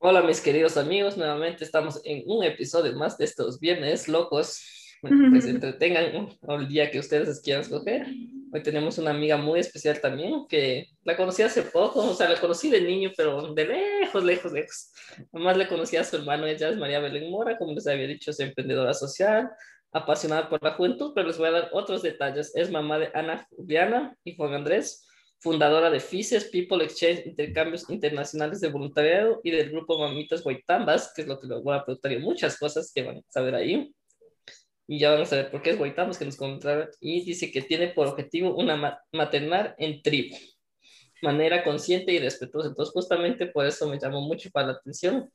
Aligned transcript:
Hola 0.00 0.22
mis 0.22 0.40
queridos 0.40 0.76
amigos, 0.76 1.16
nuevamente 1.16 1.64
estamos 1.64 2.00
en 2.04 2.22
un 2.26 2.44
episodio 2.44 2.92
más 2.92 3.18
de 3.18 3.24
estos 3.24 3.58
viernes 3.58 4.06
locos. 4.06 4.94
Pues 5.02 5.12
entretengan 5.44 6.28
el 6.40 6.68
día 6.68 6.88
que 6.88 7.00
ustedes 7.00 7.40
quieran 7.40 7.64
escoger. 7.64 8.06
Hoy 8.52 8.62
tenemos 8.62 8.96
una 8.98 9.10
amiga 9.10 9.36
muy 9.36 9.58
especial 9.58 10.00
también 10.00 10.46
que 10.48 10.86
la 11.02 11.16
conocí 11.16 11.42
hace 11.42 11.62
poco, 11.62 12.10
o 12.10 12.14
sea, 12.14 12.28
la 12.28 12.40
conocí 12.40 12.70
de 12.70 12.80
niño, 12.80 13.10
pero 13.16 13.52
de 13.52 13.66
lejos, 13.66 14.22
lejos, 14.22 14.52
lejos. 14.52 14.92
Nomás 15.32 15.56
le 15.56 15.66
conocí 15.66 15.96
a 15.96 16.04
su 16.04 16.14
hermano, 16.14 16.46
ella 16.46 16.68
es 16.68 16.76
María 16.76 17.00
Belén 17.00 17.28
Mora, 17.28 17.58
como 17.58 17.72
les 17.72 17.88
había 17.88 18.06
dicho, 18.06 18.30
es 18.30 18.38
emprendedora 18.38 18.94
social, 18.94 19.50
apasionada 19.90 20.48
por 20.48 20.62
la 20.62 20.74
juventud, 20.74 21.10
pero 21.12 21.26
les 21.26 21.38
voy 21.38 21.48
a 21.48 21.52
dar 21.52 21.70
otros 21.72 22.02
detalles. 22.02 22.54
Es 22.54 22.70
mamá 22.70 23.00
de 23.00 23.10
Ana 23.14 23.48
Juliana 23.50 24.16
y 24.22 24.36
Juan 24.36 24.54
Andrés 24.54 25.07
fundadora 25.40 25.90
de 25.90 26.00
FICES, 26.00 26.46
People 26.46 26.84
Exchange, 26.84 27.26
Intercambios 27.26 27.88
Internacionales 27.88 28.60
de 28.60 28.68
Voluntariado 28.68 29.40
y 29.44 29.50
del 29.50 29.70
grupo 29.70 29.98
Mamitas 29.98 30.42
Guaitambas, 30.42 31.12
que 31.14 31.22
es 31.22 31.28
lo 31.28 31.38
que 31.38 31.46
les 31.46 31.62
voy 31.62 31.76
a 31.76 31.84
preguntar 31.84 32.12
y 32.12 32.18
muchas 32.18 32.58
cosas 32.58 32.90
que 32.92 33.02
van 33.02 33.18
a 33.18 33.22
saber 33.28 33.54
ahí. 33.54 33.94
Y 34.86 34.98
ya 34.98 35.12
vamos 35.12 35.32
a 35.32 35.36
ver 35.36 35.50
por 35.50 35.62
qué 35.62 35.70
es 35.70 35.78
Guaitambas, 35.78 36.18
que 36.18 36.24
nos 36.24 36.36
comentaron. 36.36 36.88
Y 37.00 37.24
dice 37.24 37.52
que 37.52 37.62
tiene 37.62 37.88
por 37.88 38.08
objetivo 38.08 38.56
una 38.56 39.00
maternar 39.12 39.74
en 39.78 40.02
tribu, 40.02 40.36
manera 41.22 41.62
consciente 41.62 42.12
y 42.12 42.18
respetuosa. 42.18 42.68
Entonces, 42.68 42.92
justamente 42.92 43.46
por 43.46 43.66
eso 43.66 43.88
me 43.88 43.98
llamó 43.98 44.22
mucho 44.22 44.50
para 44.50 44.68
la 44.68 44.72
atención. 44.72 45.30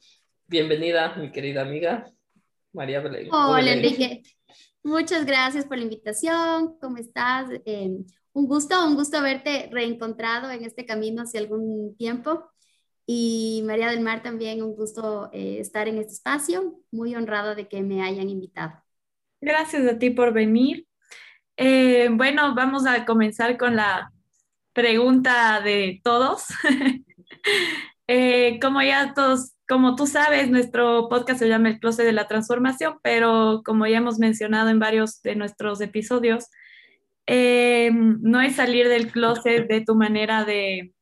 Bienvenida, 0.48 1.16
mi 1.16 1.31
querida 1.31 1.62
amiga 1.62 2.12
María 2.73 3.00
Belén. 3.00 3.30
Hola, 3.31 3.72
Enrique. 3.72 4.23
Muchas 4.81 5.26
gracias 5.26 5.66
por 5.66 5.78
la 5.78 5.84
invitación. 5.84 6.78
¿Cómo 6.80 6.98
estás? 6.98 7.50
Eh, 7.66 7.90
un 8.34 8.48
gusto, 8.48 8.86
un 8.86 8.96
gusto 8.96 9.18
haberte 9.18 9.70
reencontrado 9.72 10.52
en 10.52 10.64
este 10.64 10.86
camino 10.86 11.22
hace 11.22 11.38
algún 11.38 11.96
tiempo. 11.98 12.50
Y 13.06 13.64
María 13.66 13.90
del 13.90 14.02
Mar 14.02 14.23
también, 14.23 14.64
un 14.64 14.76
gusto 14.76 15.30
eh, 15.34 15.58
estar 15.59 15.88
en 15.88 15.98
este 15.98 16.14
espacio. 16.14 16.80
Muy 16.92 17.16
honrado 17.16 17.56
de 17.56 17.67
que 17.67 17.81
me 17.81 18.02
hayan 18.02 18.30
invitado. 18.30 18.81
Gracias 19.42 19.86
a 19.88 20.00
ti 20.00 20.09
por 20.09 20.34
venir. 20.34 20.88
Eh, 21.58 22.09
bueno, 22.11 22.56
vamos 22.56 22.86
a 22.88 23.06
comenzar 23.06 23.58
con 23.58 23.76
la 23.76 24.11
pregunta 24.73 25.61
de 25.61 26.02
todos. 26.04 26.45
Eh, 28.08 28.59
como 28.61 28.81
ya 28.81 29.14
todos, 29.14 29.54
como 29.66 29.95
tú 29.95 30.08
sabes, 30.08 30.50
nuestro 30.50 31.08
podcast 31.08 31.39
se 31.39 31.48
llama 31.48 31.70
El 31.70 31.80
Closet 31.80 32.06
de 32.06 32.11
la 32.11 32.28
Transformación, 32.28 33.00
pero 33.02 33.61
como 33.64 33.88
ya 33.88 33.98
hemos 33.98 34.20
mencionado 34.20 34.70
en 34.70 34.78
varios 34.78 35.22
de 35.22 35.38
nuestros 35.38 35.80
episodios, 35.80 36.50
eh, 37.28 37.92
no 37.94 38.42
es 38.42 38.56
salir 38.56 38.88
del 38.90 39.12
closet 39.12 39.68
de 39.68 39.82
tu 39.82 39.96
manera 39.96 40.46
de, 40.46 40.94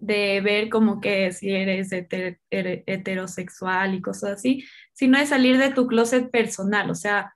de 0.00 0.40
ver 0.40 0.68
como 0.70 1.00
que 1.00 1.32
si 1.32 1.50
eres 1.50 1.90
heterosexual 1.92 3.94
y 3.94 4.00
cosas 4.00 4.38
así, 4.38 4.64
sino 4.92 5.18
es 5.18 5.28
salir 5.28 5.58
de 5.58 5.72
tu 5.72 5.86
closet 5.86 6.30
personal. 6.30 6.90
O 6.90 6.94
sea, 6.94 7.34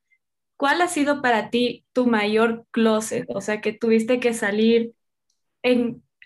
¿cuál 0.57 0.81
ha 0.81 0.89
sido 0.89 1.23
para 1.23 1.51
ti 1.51 1.85
tu 1.93 2.07
mayor 2.07 2.67
closet? 2.71 3.27
O 3.29 3.41
sea, 3.41 3.61
que 3.61 3.73
tuviste 3.73 4.21
que 4.21 4.35
salir 4.35 4.93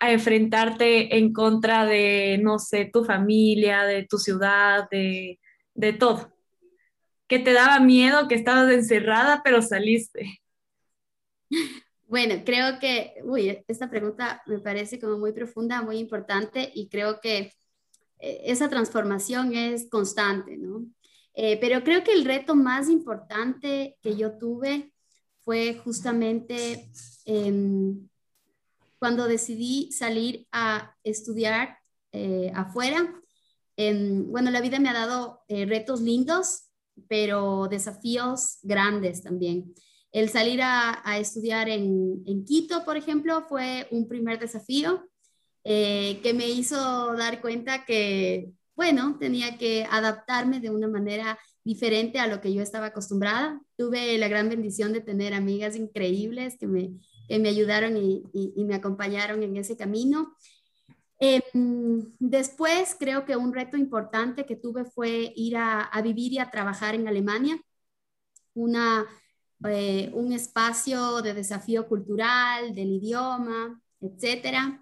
a 0.01 0.12
enfrentarte 0.12 1.19
en 1.19 1.33
contra 1.33 1.86
de, 1.86 2.39
no 2.42 2.59
sé, 2.59 2.89
tu 2.92 3.05
familia, 3.05 3.84
de 3.84 4.05
tu 4.05 4.19
ciudad, 4.19 4.89
de, 4.91 5.41
de 5.75 5.92
todo. 5.92 6.33
Que 7.27 7.39
te 7.39 7.53
daba 7.53 7.81
miedo, 7.81 8.29
que 8.29 8.36
estabas 8.36 8.73
encerrada, 8.73 9.42
pero 9.45 9.61
saliste. 9.61 10.41
Bueno, 12.08 12.36
creo 12.42 12.78
que, 12.78 13.16
uy, 13.22 13.62
esta 13.68 13.91
pregunta 13.91 14.42
me 14.46 14.58
parece 14.60 14.98
como 14.98 15.18
muy 15.18 15.32
profunda, 15.32 15.82
muy 15.82 15.98
importante 15.98 16.72
y 16.74 16.88
creo 16.88 17.20
que 17.20 17.52
eh, 18.18 18.40
esa 18.44 18.70
transformación 18.70 19.55
es 19.55 19.88
constante, 19.90 20.56
¿no? 20.56 20.86
Eh, 21.34 21.58
pero 21.60 21.84
creo 21.84 22.02
que 22.02 22.12
el 22.12 22.24
reto 22.24 22.55
más 22.55 22.88
importante 22.88 23.98
que 24.02 24.16
yo 24.16 24.38
tuve 24.38 24.92
fue 25.42 25.74
justamente 25.84 26.90
em, 27.27 28.08
cuando 28.98 29.28
decidí 29.28 29.92
salir 29.92 30.46
a 30.50 30.96
estudiar 31.05 31.78
eh, 32.12 32.50
afuera. 32.55 33.20
Em, 33.77 34.30
bueno, 34.30 34.50
la 34.50 34.62
vida 34.62 34.80
me 34.80 34.89
ha 34.89 34.94
dado 34.94 35.42
retos 35.48 36.00
lindos, 36.00 36.70
pero 37.06 37.68
desafíos 37.68 38.58
grandes 38.62 39.23
también. 39.23 39.74
El 40.11 40.30
salir 40.30 40.61
a, 40.63 41.02
estudiar 41.19 41.69
en, 41.69 42.45
Quito, 42.46 42.85
por 42.85 42.96
ejemplo, 42.96 43.45
fue 43.48 43.86
un 43.91 44.08
primer 44.08 44.39
desafío 44.39 45.08
eh, 45.64 46.20
que 46.23 46.33
me 46.33 46.48
hizo 46.48 47.14
dar 47.14 47.42
cuenta 47.42 47.85
que, 47.85 48.52
bueno, 48.74 49.18
tenía 49.18 49.58
que 49.58 49.86
adaptarme 49.91 50.61
de 50.61 50.70
una 50.70 50.89
manera 50.89 51.39
diferente 51.63 52.18
a 52.18 52.27
lo 52.27 52.41
que 52.41 52.55
yo 52.55 52.63
estaba 52.63 52.86
acostumbrada. 52.86 53.61
Tuve 53.77 54.17
la 54.17 54.29
gran 54.29 54.48
bendición 54.48 54.95
de 54.95 55.02
tener 55.02 55.35
amigas 55.35 55.77
increíbles 55.77 56.57
que 56.58 56.67
me, 56.67 56.92
me 57.29 57.48
ayudaron 57.51 57.97
y, 57.98 58.24
me 58.64 58.74
acompañaron 58.74 59.42
en 59.42 59.57
ese 59.58 59.77
camino. 59.77 60.35
Em, 61.20 62.14
después 62.18 62.97
creo 62.98 63.27
que 63.27 63.36
un 63.36 63.52
reto 63.52 63.77
importante 63.77 64.47
que 64.47 64.57
tuve 64.57 64.85
fue 64.85 65.33
ir 65.36 65.57
a, 65.57 65.83
a, 65.83 66.01
vivir 66.01 66.33
y 66.33 66.39
a 66.39 66.51
trabajar 66.51 66.95
en 66.95 67.08
Alemania, 67.08 67.61
una 68.55 69.07
eh, 69.64 70.11
un 70.14 70.33
espacio 70.33 71.23
de 71.23 71.35
desafío 71.35 71.89
cultural, 71.89 72.74
del 72.74 72.92
idioma, 72.92 73.80
etcétera. 74.01 74.80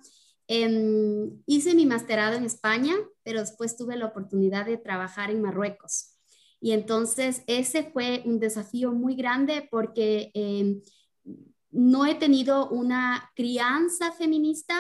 Em, 0.48 1.42
hice 1.47 1.75
mi 1.75 1.87
masterado 1.87 2.37
en 2.37 2.44
España, 2.44 2.94
pero 3.22 3.41
después 3.41 3.76
tuve 3.76 3.97
la 3.97 4.06
oportunidad 4.06 4.66
de 4.66 4.76
trabajar 4.76 5.31
en 5.31 5.42
Marruecos. 5.42 6.16
Y 6.60 6.72
entonces 6.72 7.42
ese 7.47 7.84
fue 7.84 8.22
un 8.25 8.38
desafío 8.38 8.92
muy 8.92 9.15
grande 9.15 9.69
porque 9.70 10.31
em, 10.34 10.81
no 11.70 12.06
he 12.06 12.15
tenido 12.15 12.69
una 12.70 13.31
crianza 13.34 14.12
feminista, 14.12 14.75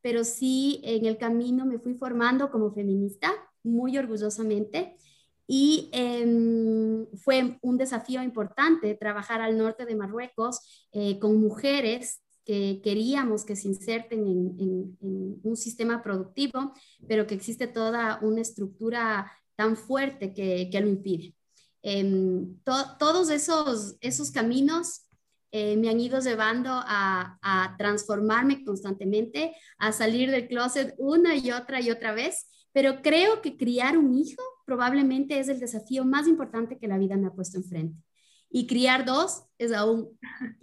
pero 0.00 0.24
sí 0.24 0.80
en 0.84 1.04
el 1.04 1.18
camino 1.18 1.66
me 1.66 1.78
fui 1.78 1.94
formando 1.94 2.50
como 2.50 2.72
feminista, 2.72 3.32
muy 3.62 3.98
orgullosamente. 3.98 4.96
Y 5.52 5.90
em, 5.90 7.08
fue 7.24 7.58
un 7.60 7.76
desafío 7.76 8.22
importante 8.22 8.94
trabajar 8.94 9.40
al 9.40 9.58
norte 9.58 9.84
de 9.84 9.96
Marruecos 9.96 10.60
eh, 10.92 11.18
con 11.18 11.40
mujeres 11.40 12.22
que 12.44 12.80
queríamos 12.84 13.44
que 13.44 13.56
se 13.56 13.66
inserten 13.66 14.28
en, 14.28 14.96
un 15.42 15.56
sistema 15.56 16.04
productivo, 16.04 16.72
pero 17.08 17.26
que 17.26 17.34
existe 17.34 17.66
toda 17.66 18.20
una 18.22 18.42
estructura 18.42 19.32
tan 19.56 19.76
fuerte 19.76 20.32
que, 20.32 20.70
lo 20.80 20.86
impide. 20.86 21.34
Em, 21.82 22.56
todos 22.62 23.28
esos, 23.28 23.96
esos 24.00 24.30
caminos 24.30 25.08
eh, 25.50 25.76
me 25.76 25.90
han 25.90 25.98
ido 25.98 26.20
llevando 26.20 26.70
a, 26.70 27.40
a, 27.42 27.74
transformarme 27.76 28.64
constantemente, 28.64 29.56
a 29.78 29.90
salir 29.90 30.30
del 30.30 30.46
closet 30.46 30.94
una 30.96 31.34
y 31.34 31.50
otra 31.50 31.80
y 31.80 31.90
otra 31.90 32.12
vez, 32.12 32.46
pero 32.70 33.02
creo 33.02 33.42
que 33.42 33.56
criar 33.56 33.98
un 33.98 34.16
hijo 34.16 34.44
probablemente 34.70 35.40
es 35.40 35.48
el 35.48 35.58
desafío 35.58 36.04
más 36.04 36.28
importante 36.28 36.78
que 36.78 36.86
la 36.86 36.96
vida 36.96 37.16
me 37.16 37.26
ha 37.26 37.32
puesto 37.32 37.58
enfrente. 37.58 38.00
Y 38.48 38.68
criar 38.68 39.04
dos 39.04 39.42
es 39.58 39.72
aún 39.72 40.16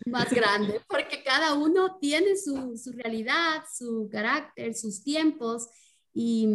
más 0.05 0.31
grande, 0.31 0.79
porque 0.87 1.23
cada 1.25 1.55
uno 1.55 1.97
tiene 1.99 2.37
su, 2.37 2.77
su 2.77 2.93
realidad, 2.93 3.63
su 3.69 4.07
carácter, 4.09 4.73
sus 4.75 5.03
tiempos. 5.03 5.67
Y, 6.13 6.47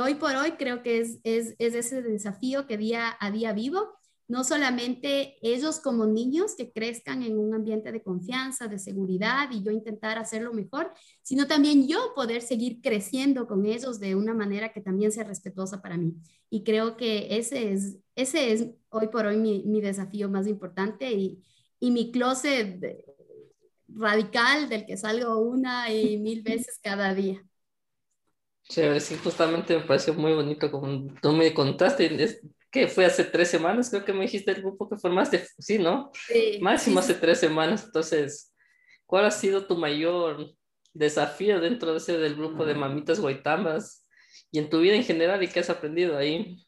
hoy 0.00 0.14
por 0.14 0.36
hoy 0.36 0.52
creo 0.52 0.84
que 0.84 1.00
es, 1.00 1.18
es 1.24 1.56
ese 1.58 2.00
desafío 2.00 2.68
que 2.68 2.76
día 2.76 3.16
a 3.18 3.32
día 3.32 3.52
vivo 3.52 3.90
no 4.32 4.44
solamente 4.44 5.36
ellos 5.42 5.78
como 5.78 6.06
niños 6.06 6.54
que 6.56 6.72
crezcan 6.72 7.22
en 7.22 7.38
un 7.38 7.52
ambiente 7.52 7.92
de 7.92 8.02
confianza, 8.02 8.66
de 8.66 8.78
seguridad 8.78 9.50
y 9.50 9.62
yo 9.62 9.70
intentar 9.70 10.16
hacerlo 10.16 10.54
mejor, 10.54 10.90
sino 11.20 11.46
también 11.46 11.86
yo 11.86 12.14
poder 12.14 12.40
seguir 12.40 12.80
creciendo 12.80 13.46
con 13.46 13.66
ellos 13.66 14.00
de 14.00 14.14
una 14.14 14.32
manera 14.32 14.72
que 14.72 14.80
también 14.80 15.12
sea 15.12 15.24
respetuosa 15.24 15.82
para 15.82 15.98
mí. 15.98 16.14
Y 16.48 16.64
creo 16.64 16.96
que 16.96 17.36
ese 17.36 17.74
es, 17.74 17.98
ese 18.16 18.52
es 18.52 18.70
hoy 18.88 19.08
por 19.08 19.26
hoy 19.26 19.36
mi, 19.36 19.64
mi 19.66 19.82
desafío 19.82 20.30
más 20.30 20.46
importante 20.46 21.12
y, 21.12 21.44
y 21.78 21.90
mi 21.90 22.10
closet 22.10 22.80
radical 23.88 24.70
del 24.70 24.86
que 24.86 24.96
salgo 24.96 25.40
una 25.40 25.92
y 25.92 26.16
mil 26.16 26.40
veces 26.42 26.80
cada 26.82 27.12
día. 27.12 27.44
Chévere, 28.62 29.00
sí, 29.00 29.14
justamente 29.22 29.76
me 29.76 29.84
pareció 29.84 30.14
muy 30.14 30.32
bonito 30.32 30.70
como 30.70 31.12
tú 31.20 31.32
me 31.32 31.52
contaste, 31.52 32.08
que 32.72 32.88
fue 32.88 33.04
hace 33.04 33.22
tres 33.22 33.48
semanas, 33.48 33.90
creo 33.90 34.04
que 34.04 34.14
me 34.14 34.22
dijiste 34.22 34.50
el 34.50 34.62
grupo 34.62 34.88
que 34.88 34.96
formaste, 34.96 35.46
sí, 35.58 35.78
¿no? 35.78 36.10
Sí. 36.26 36.58
Máximo 36.60 36.98
hace 37.00 37.14
tres 37.14 37.38
semanas, 37.38 37.84
entonces, 37.84 38.52
¿cuál 39.04 39.26
ha 39.26 39.30
sido 39.30 39.66
tu 39.66 39.76
mayor 39.76 40.56
desafío 40.94 41.60
dentro 41.60 41.92
de 41.92 41.98
ese 41.98 42.16
del 42.16 42.34
grupo 42.34 42.64
de 42.64 42.74
mamitas 42.74 43.20
guaitambas 43.20 44.08
y 44.50 44.58
en 44.58 44.70
tu 44.70 44.80
vida 44.80 44.94
en 44.94 45.04
general 45.04 45.42
y 45.42 45.48
qué 45.48 45.60
has 45.60 45.68
aprendido 45.68 46.16
ahí? 46.16 46.64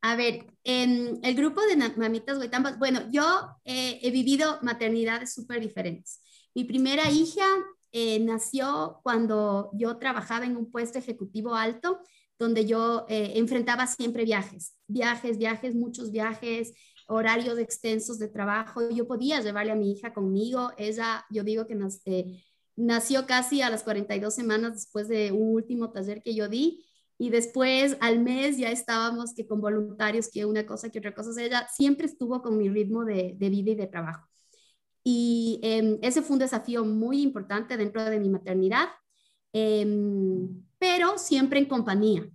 A 0.00 0.14
ver, 0.14 0.46
en 0.62 1.18
el 1.24 1.34
grupo 1.34 1.60
de 1.62 1.76
mamitas 1.96 2.36
guaitambas, 2.36 2.78
bueno, 2.78 3.02
yo 3.10 3.56
he 3.64 4.10
vivido 4.12 4.60
maternidades 4.62 5.34
súper 5.34 5.60
diferentes. 5.60 6.22
Mi 6.54 6.62
primera 6.62 7.10
hija 7.10 7.44
eh, 7.90 8.20
nació 8.20 9.00
cuando 9.02 9.70
yo 9.72 9.98
trabajaba 9.98 10.44
en 10.44 10.56
un 10.56 10.70
puesto 10.70 10.98
ejecutivo 10.98 11.54
alto 11.54 12.00
donde 12.38 12.66
yo 12.66 13.04
eh, 13.08 13.32
enfrentaba 13.36 13.86
siempre 13.86 14.24
viajes, 14.24 14.74
viajes, 14.86 15.38
viajes, 15.38 15.74
muchos 15.74 16.12
viajes, 16.12 16.72
horarios 17.08 17.58
extensos 17.58 18.18
de 18.18 18.28
trabajo. 18.28 18.88
Yo 18.90 19.06
podía 19.06 19.40
llevarle 19.40 19.72
a 19.72 19.76
mi 19.76 19.92
hija 19.92 20.12
conmigo. 20.12 20.70
Ella, 20.76 21.24
yo 21.30 21.42
digo 21.42 21.66
que 21.66 21.76
eh, 22.04 22.44
nació 22.76 23.26
casi 23.26 23.62
a 23.62 23.70
las 23.70 23.82
42 23.82 24.34
semanas 24.34 24.74
después 24.74 25.08
de 25.08 25.32
un 25.32 25.54
último 25.54 25.90
taller 25.90 26.22
que 26.22 26.34
yo 26.34 26.48
di. 26.48 26.84
Y 27.18 27.30
después 27.30 27.96
al 28.00 28.20
mes 28.20 28.58
ya 28.58 28.70
estábamos 28.70 29.34
que 29.34 29.46
con 29.46 29.60
voluntarios, 29.60 30.28
que 30.30 30.44
una 30.44 30.64
cosa, 30.64 30.90
que 30.90 31.00
otra 31.00 31.14
cosa. 31.14 31.42
ella 31.42 31.66
siempre 31.74 32.06
estuvo 32.06 32.40
con 32.42 32.56
mi 32.56 32.68
ritmo 32.68 33.04
de, 33.04 33.34
vida 33.38 33.72
y 33.72 33.74
de 33.74 33.86
trabajo. 33.88 34.28
Y 35.02 35.58
em, 35.62 35.98
ese 36.02 36.22
fue 36.22 36.34
un 36.34 36.40
desafío 36.40 36.84
muy 36.84 37.22
importante 37.22 37.76
dentro 37.76 38.04
de 38.04 38.20
mi 38.20 38.28
maternidad, 38.28 38.88
em, 39.52 40.62
pero 40.78 41.18
siempre 41.18 41.58
en 41.58 41.66
compañía, 41.66 42.28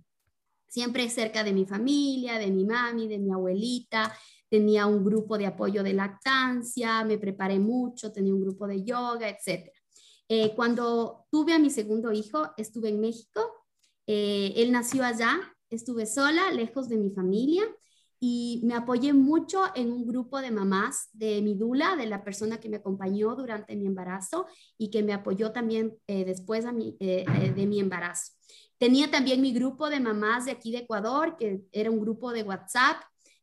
siempre 0.68 1.08
cerca 1.08 1.44
de 1.44 1.52
mi 1.52 1.66
familia, 1.66 2.38
de 2.38 2.50
mi 2.50 2.64
mami, 2.64 3.08
de 3.08 3.18
mi 3.18 3.32
abuelita. 3.32 4.14
Tenía 4.48 4.86
un 4.86 5.04
grupo 5.04 5.38
de 5.38 5.46
apoyo 5.46 5.82
de 5.82 5.94
lactancia, 5.94 7.04
me 7.04 7.18
preparé 7.18 7.58
mucho, 7.58 8.12
tenía 8.12 8.34
un 8.34 8.40
grupo 8.40 8.66
de 8.66 8.84
yoga, 8.84 9.28
etc. 9.28 9.70
Eh, 10.28 10.54
cuando 10.54 11.26
tuve 11.30 11.52
a 11.52 11.58
mi 11.58 11.70
segundo 11.70 12.12
hijo, 12.12 12.50
estuve 12.56 12.88
en 12.88 13.00
México, 13.00 13.40
eh, 14.06 14.52
él 14.56 14.72
nació 14.72 15.04
allá, 15.04 15.38
estuve 15.70 16.06
sola, 16.06 16.50
lejos 16.52 16.88
de 16.88 16.96
mi 16.96 17.10
familia 17.10 17.64
y 18.26 18.62
me 18.64 18.72
apoyé 18.72 19.12
mucho 19.12 19.64
en 19.74 19.92
un 19.92 20.06
grupo 20.06 20.40
de 20.40 20.50
mamás 20.50 21.10
de 21.12 21.42
mi 21.42 21.54
dula, 21.54 21.94
de 21.94 22.06
la 22.06 22.24
persona 22.24 22.58
que 22.58 22.70
me 22.70 22.78
acompañó 22.78 23.36
durante 23.36 23.76
mi 23.76 23.84
embarazo 23.84 24.46
y 24.78 24.88
que 24.88 25.02
me 25.02 25.12
apoyó 25.12 25.52
también 25.52 25.98
eh, 26.06 26.24
después 26.24 26.64
de 26.64 27.66
mi 27.68 27.80
embarazo. 27.80 28.32
Tenía 28.78 29.10
también 29.10 29.42
mi 29.42 29.52
grupo 29.52 29.90
de 29.90 30.00
mamás 30.00 30.46
de 30.46 30.52
aquí 30.52 30.72
de 30.72 30.78
Ecuador, 30.78 31.36
que 31.36 31.64
era 31.70 31.90
un 31.90 32.00
grupo 32.00 32.32
de 32.32 32.44
WhatsApp 32.44 32.96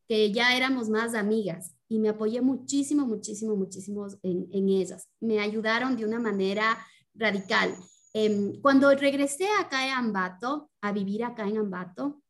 que 0.08 0.32
ya 0.32 0.56
éramos 0.56 0.88
más 0.88 1.14
amigas 1.14 1.76
y 1.88 2.00
me 2.00 2.08
apoyé 2.08 2.40
muchísimo, 2.40 3.06
muchísimo, 3.06 3.54
muchísimo 3.54 4.08
en, 4.24 4.48
en 4.50 4.68
ellas. 4.68 5.08
Me 5.20 5.38
ayudaron 5.38 5.96
de 5.96 6.04
una 6.04 6.18
manera 6.18 6.76
radical. 7.14 7.72
Em, 8.12 8.60
cuando 8.60 8.90
regresé 8.90 9.46
acá 9.60 9.86
en 9.86 9.92
Ambato, 9.92 10.70
a 10.80 10.90
vivir 10.90 11.22
acá 11.22 11.46
en 11.46 11.58
Ambato, 11.58 12.21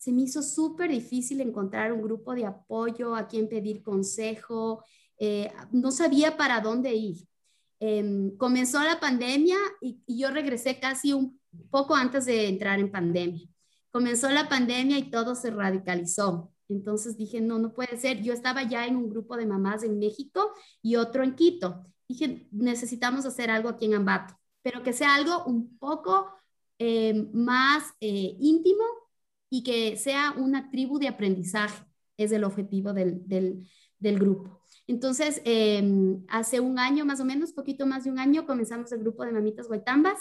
se 0.00 0.12
me 0.12 0.22
hizo 0.22 0.42
súper 0.42 0.90
difícil 0.90 1.42
encontrar 1.42 1.92
un 1.92 2.00
grupo 2.00 2.34
de 2.34 2.46
apoyo, 2.46 3.14
a 3.14 3.28
quien 3.28 3.50
pedir 3.50 3.82
consejo, 3.82 4.82
eh, 5.18 5.52
no 5.72 5.90
sabía 5.90 6.38
para 6.38 6.62
dónde 6.62 6.94
ir. 6.94 7.18
Em, 7.80 8.34
comenzó 8.38 8.82
la 8.82 8.98
pandemia 8.98 9.58
y, 9.82 10.00
yo 10.06 10.30
regresé 10.30 10.80
casi 10.80 11.12
un 11.12 11.38
poco 11.68 11.94
antes 11.94 12.24
de 12.24 12.48
entrar 12.48 12.80
en 12.80 12.90
pandemia. 12.90 13.46
Comenzó 13.90 14.30
la 14.30 14.48
pandemia 14.48 14.96
y 14.96 15.10
todo 15.10 15.34
se 15.34 15.50
radicalizó. 15.50 16.50
Entonces 16.70 17.18
dije, 17.18 17.42
no, 17.42 17.58
no 17.58 17.74
puede 17.74 17.98
ser. 17.98 18.22
Yo 18.22 18.32
estaba 18.32 18.62
ya 18.62 18.86
en 18.86 18.96
un 18.96 19.10
grupo 19.10 19.36
de 19.36 19.44
mamás 19.44 19.82
en 19.82 19.98
México 19.98 20.54
y 20.80 20.96
otro 20.96 21.24
en 21.24 21.34
Quito. 21.34 21.84
Dije, 22.08 22.48
necesitamos 22.52 23.26
hacer 23.26 23.50
algo 23.50 23.68
aquí 23.68 23.84
en 23.84 23.94
Ambato, 23.94 24.34
pero 24.62 24.82
que 24.82 24.94
sea 24.94 25.14
algo 25.14 25.44
un 25.44 25.76
poco 25.76 26.32
eh, 26.78 27.28
más 27.34 27.84
eh, 28.00 28.34
íntimo 28.40 28.84
y 29.50 29.62
que 29.62 29.96
sea 29.96 30.32
una 30.36 30.70
tribu 30.70 30.98
de 30.98 31.08
aprendizaje. 31.08 31.84
Es 32.16 32.32
el 32.32 32.44
objetivo 32.44 32.92
del, 32.92 33.22
del, 33.26 34.18
grupo. 34.18 34.62
Entonces, 34.86 35.42
em, 35.44 36.24
hace 36.28 36.60
un 36.60 36.78
año 36.78 37.04
más 37.04 37.20
o 37.20 37.24
menos, 37.24 37.52
poquito 37.52 37.86
más 37.86 38.04
de 38.04 38.10
un 38.10 38.18
año, 38.18 38.46
comenzamos 38.46 38.92
el 38.92 39.00
grupo 39.00 39.24
de 39.24 39.32
mamitas 39.32 39.68
guaitambas. 39.68 40.18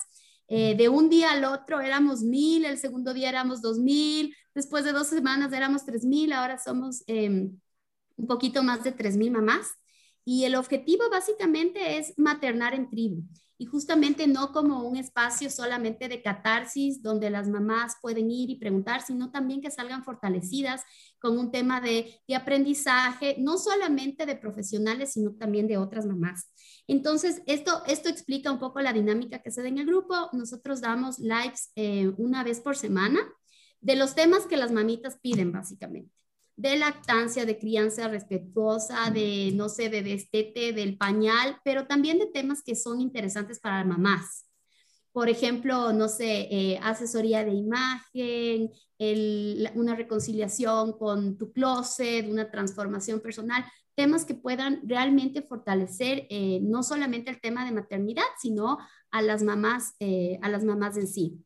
Eh, 0.47 0.75
de 0.75 0.89
un 0.89 1.09
día 1.09 1.31
al 1.31 1.45
otro 1.45 1.79
éramos 1.79 2.23
mil, 2.23 2.65
el 2.65 2.77
segundo 2.77 3.13
día 3.13 3.29
éramos 3.29 3.61
dos 3.61 3.77
mil, 3.77 4.33
Después 4.59 4.83
de 4.83 4.91
dos 4.91 5.07
semanas 5.07 5.53
éramos 5.53 5.85
3.000, 5.85 6.33
ahora 6.33 6.57
somos 6.57 7.03
em, 7.07 7.57
un 8.17 8.27
poquito 8.27 8.63
más 8.63 8.83
de 8.83 8.91
3.000 8.91 9.31
mamás. 9.31 9.67
Y 10.25 10.43
el 10.43 10.55
objetivo 10.55 11.09
básicamente 11.09 11.97
es 11.97 12.13
maternar 12.17 12.73
en 12.73 12.89
tribu 12.89 13.23
y 13.59 13.65
justamente 13.65 14.25
no 14.25 14.53
como 14.53 14.87
un 14.87 14.95
espacio 14.95 15.49
solamente 15.49 16.07
de 16.07 16.23
catarsis 16.23 17.03
donde 17.03 17.29
las 17.29 17.49
mamás 17.49 17.97
pueden 18.01 18.31
ir 18.31 18.49
y 18.49 18.55
preguntar, 18.55 19.01
sino 19.01 19.31
también 19.31 19.59
que 19.61 19.69
salgan 19.69 20.05
fortalecidas 20.05 20.81
con 21.19 21.37
un 21.37 21.51
tema 21.51 21.81
de, 21.81 22.21
de 22.25 22.35
aprendizaje, 22.35 23.35
no 23.37 23.57
solamente 23.57 24.25
de 24.25 24.37
profesionales, 24.37 25.11
sino 25.11 25.33
también 25.33 25.67
de 25.67 25.77
otras 25.77 26.05
mamás. 26.05 26.53
Entonces, 26.87 27.41
esto, 27.47 27.83
esto 27.85 28.07
explica 28.07 28.49
un 28.49 28.59
poco 28.59 28.79
la 28.79 28.93
dinámica 28.93 29.39
que 29.39 29.51
se 29.51 29.61
da 29.61 29.67
en 29.67 29.77
el 29.77 29.85
grupo. 29.85 30.29
Nosotros 30.31 30.79
damos 30.79 31.19
lives 31.19 31.71
eh, 31.75 32.13
una 32.17 32.45
vez 32.45 32.61
por 32.61 32.77
semana 32.77 33.19
de 33.81 33.95
los 33.97 34.15
temas 34.15 34.45
que 34.45 34.57
las 34.57 34.71
mamitas 34.71 35.19
piden 35.19 35.51
básicamente, 35.51 36.18
de 36.59 36.75
lactancia, 36.75 37.45
de 37.45 37.57
crianza 37.57 38.09
respetuosa, 38.09 39.09
de, 39.11 39.53
no 39.55 39.69
sé, 39.69 39.89
de 39.89 40.03
destete, 40.03 40.73
del 40.73 40.97
pañal, 40.97 41.57
pero 41.63 41.87
también 41.87 42.19
de 42.19 42.27
temas 42.27 42.61
que 42.61 42.75
son 42.75 42.99
interesantes 42.99 43.61
para 43.61 43.85
mamás. 43.85 44.45
Por 45.13 45.29
ejemplo, 45.29 45.93
no 45.93 46.09
sé, 46.09 46.49
eh, 46.51 46.77
asesoría 46.83 47.45
de 47.45 47.53
imagen, 47.53 48.71
una 49.75 49.95
reconciliación 49.95 50.97
con 50.97 51.37
tu 51.37 51.53
closet, 51.53 52.27
una 52.29 52.51
transformación 52.51 53.21
personal, 53.21 53.63
temas 53.95 54.25
que 54.25 54.35
puedan 54.35 54.81
realmente 54.83 55.41
fortalecer 55.41 56.27
eh, 56.29 56.59
no 56.61 56.83
solamente 56.83 57.31
el 57.31 57.39
tema 57.39 57.63
de 57.63 57.71
maternidad, 57.71 58.23
sino 58.37 58.79
a 59.11 59.21
las 59.21 59.43
mamás, 59.43 59.95
eh, 60.01 60.37
a 60.41 60.49
las 60.49 60.65
mamás 60.65 60.97
en 60.97 61.07
sí. 61.07 61.41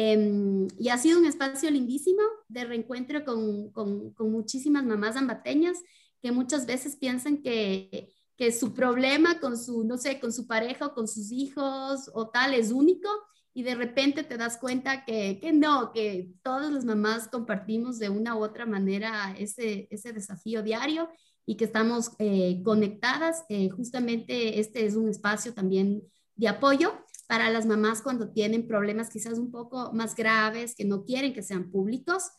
Em, 0.00 0.68
y 0.78 0.90
ha 0.90 0.96
sido 0.96 1.18
un 1.18 1.26
espacio 1.26 1.68
lindísimo 1.72 2.22
de 2.46 2.64
reencuentro 2.64 3.24
con, 3.24 3.72
con, 3.72 4.14
muchísimas 4.30 4.84
mamás 4.84 5.16
ambateñas 5.16 5.76
que 6.22 6.30
muchas 6.30 6.66
veces 6.66 6.94
piensan 6.94 7.42
que, 7.42 8.08
que 8.36 8.52
su 8.52 8.74
problema 8.74 9.40
con 9.40 9.58
su, 9.58 9.82
no 9.82 9.98
sé, 9.98 10.20
con 10.20 10.32
su 10.32 10.46
pareja 10.46 10.86
o 10.86 10.94
con 10.94 11.08
sus 11.08 11.32
hijos 11.32 12.08
o 12.14 12.28
tal 12.28 12.54
es 12.54 12.70
único 12.70 13.08
y 13.52 13.64
de 13.64 13.74
repente 13.74 14.22
te 14.22 14.36
das 14.36 14.56
cuenta 14.58 15.04
que, 15.04 15.40
que 15.40 15.52
no, 15.52 15.90
que 15.92 16.30
todas 16.44 16.70
las 16.70 16.84
mamás 16.84 17.26
compartimos 17.26 17.98
de 17.98 18.08
una 18.08 18.36
u 18.36 18.44
otra 18.44 18.66
manera 18.66 19.34
ese, 19.36 19.88
ese 19.90 20.12
desafío 20.12 20.62
diario 20.62 21.08
y 21.44 21.56
que 21.56 21.64
estamos 21.64 22.12
eh, 22.20 22.62
conectadas. 22.62 23.44
Eh, 23.48 23.68
justamente 23.70 24.60
este 24.60 24.86
es 24.86 24.94
un 24.94 25.08
espacio 25.08 25.54
también 25.54 26.04
de 26.36 26.46
apoyo 26.46 26.97
para 27.28 27.50
las 27.50 27.66
mamás 27.66 28.00
cuando 28.00 28.30
tienen 28.30 28.66
problemas 28.66 29.10
quizás 29.10 29.38
un 29.38 29.52
poco 29.52 29.92
más 29.92 30.16
graves, 30.16 30.74
que 30.74 30.86
no 30.86 31.04
quieren 31.04 31.34
que 31.34 31.42
sean 31.42 31.70
públicos 31.70 32.30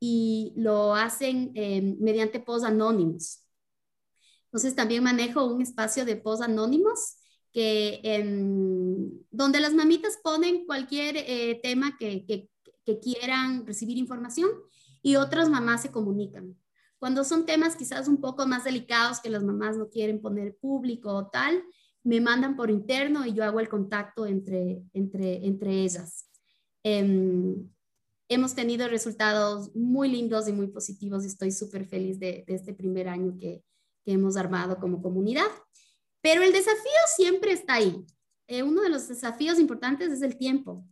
y 0.00 0.54
lo 0.56 0.94
hacen 0.94 1.52
eh, 1.54 1.96
mediante 2.00 2.40
post 2.40 2.64
anónimos. 2.64 3.44
Entonces 4.46 4.74
también 4.74 5.04
manejo 5.04 5.44
un 5.44 5.60
espacio 5.60 6.06
de 6.06 6.16
post 6.16 6.42
anónimos 6.42 7.16
que, 7.52 8.00
donde 9.30 9.60
las 9.60 9.74
mamitas 9.74 10.18
ponen 10.22 10.64
cualquier 10.64 11.16
eh, 11.18 11.60
tema 11.62 11.96
que, 11.98 12.48
quieran 13.02 13.66
recibir 13.66 13.98
información 13.98 14.48
y 15.02 15.16
otras 15.16 15.50
mamás 15.50 15.82
se 15.82 15.90
comunican. 15.90 16.56
Cuando 16.98 17.22
son 17.22 17.44
temas 17.44 17.76
quizás 17.76 18.08
un 18.08 18.18
poco 18.18 18.46
más 18.46 18.64
delicados 18.64 19.20
que 19.20 19.28
las 19.28 19.44
mamás 19.44 19.76
no 19.76 19.90
quieren 19.90 20.22
poner 20.22 20.56
público 20.56 21.12
o 21.12 21.26
tal, 21.28 21.62
me 22.08 22.22
mandan 22.22 22.56
por 22.56 22.70
interno 22.70 23.26
y 23.26 23.34
yo 23.34 23.44
hago 23.44 23.60
el 23.60 23.68
contacto 23.68 24.24
entre, 24.24 24.82
entre, 24.94 25.44
entre 25.46 25.82
ellas. 25.82 26.26
Em, 26.82 27.68
hemos 28.30 28.54
tenido 28.54 28.88
resultados 28.88 29.76
muy 29.76 30.08
lindos 30.08 30.48
y 30.48 30.52
muy 30.52 30.68
positivos 30.68 31.22
y 31.22 31.26
estoy 31.26 31.52
súper 31.52 31.84
feliz 31.84 32.18
de, 32.18 32.44
este 32.46 32.72
primer 32.72 33.10
año 33.10 33.36
que, 33.38 33.62
que, 34.06 34.12
hemos 34.12 34.38
armado 34.38 34.78
como 34.78 35.02
comunidad. 35.02 35.50
Pero 36.22 36.42
el 36.42 36.52
desafío 36.52 37.00
siempre 37.14 37.52
está 37.52 37.74
ahí. 37.74 38.06
Eh, 38.46 38.62
uno 38.62 38.80
de 38.80 38.88
los 38.88 39.06
desafíos 39.06 39.58
importantes 39.58 40.10
es 40.10 40.22
el 40.22 40.38
tiempo. 40.38 40.86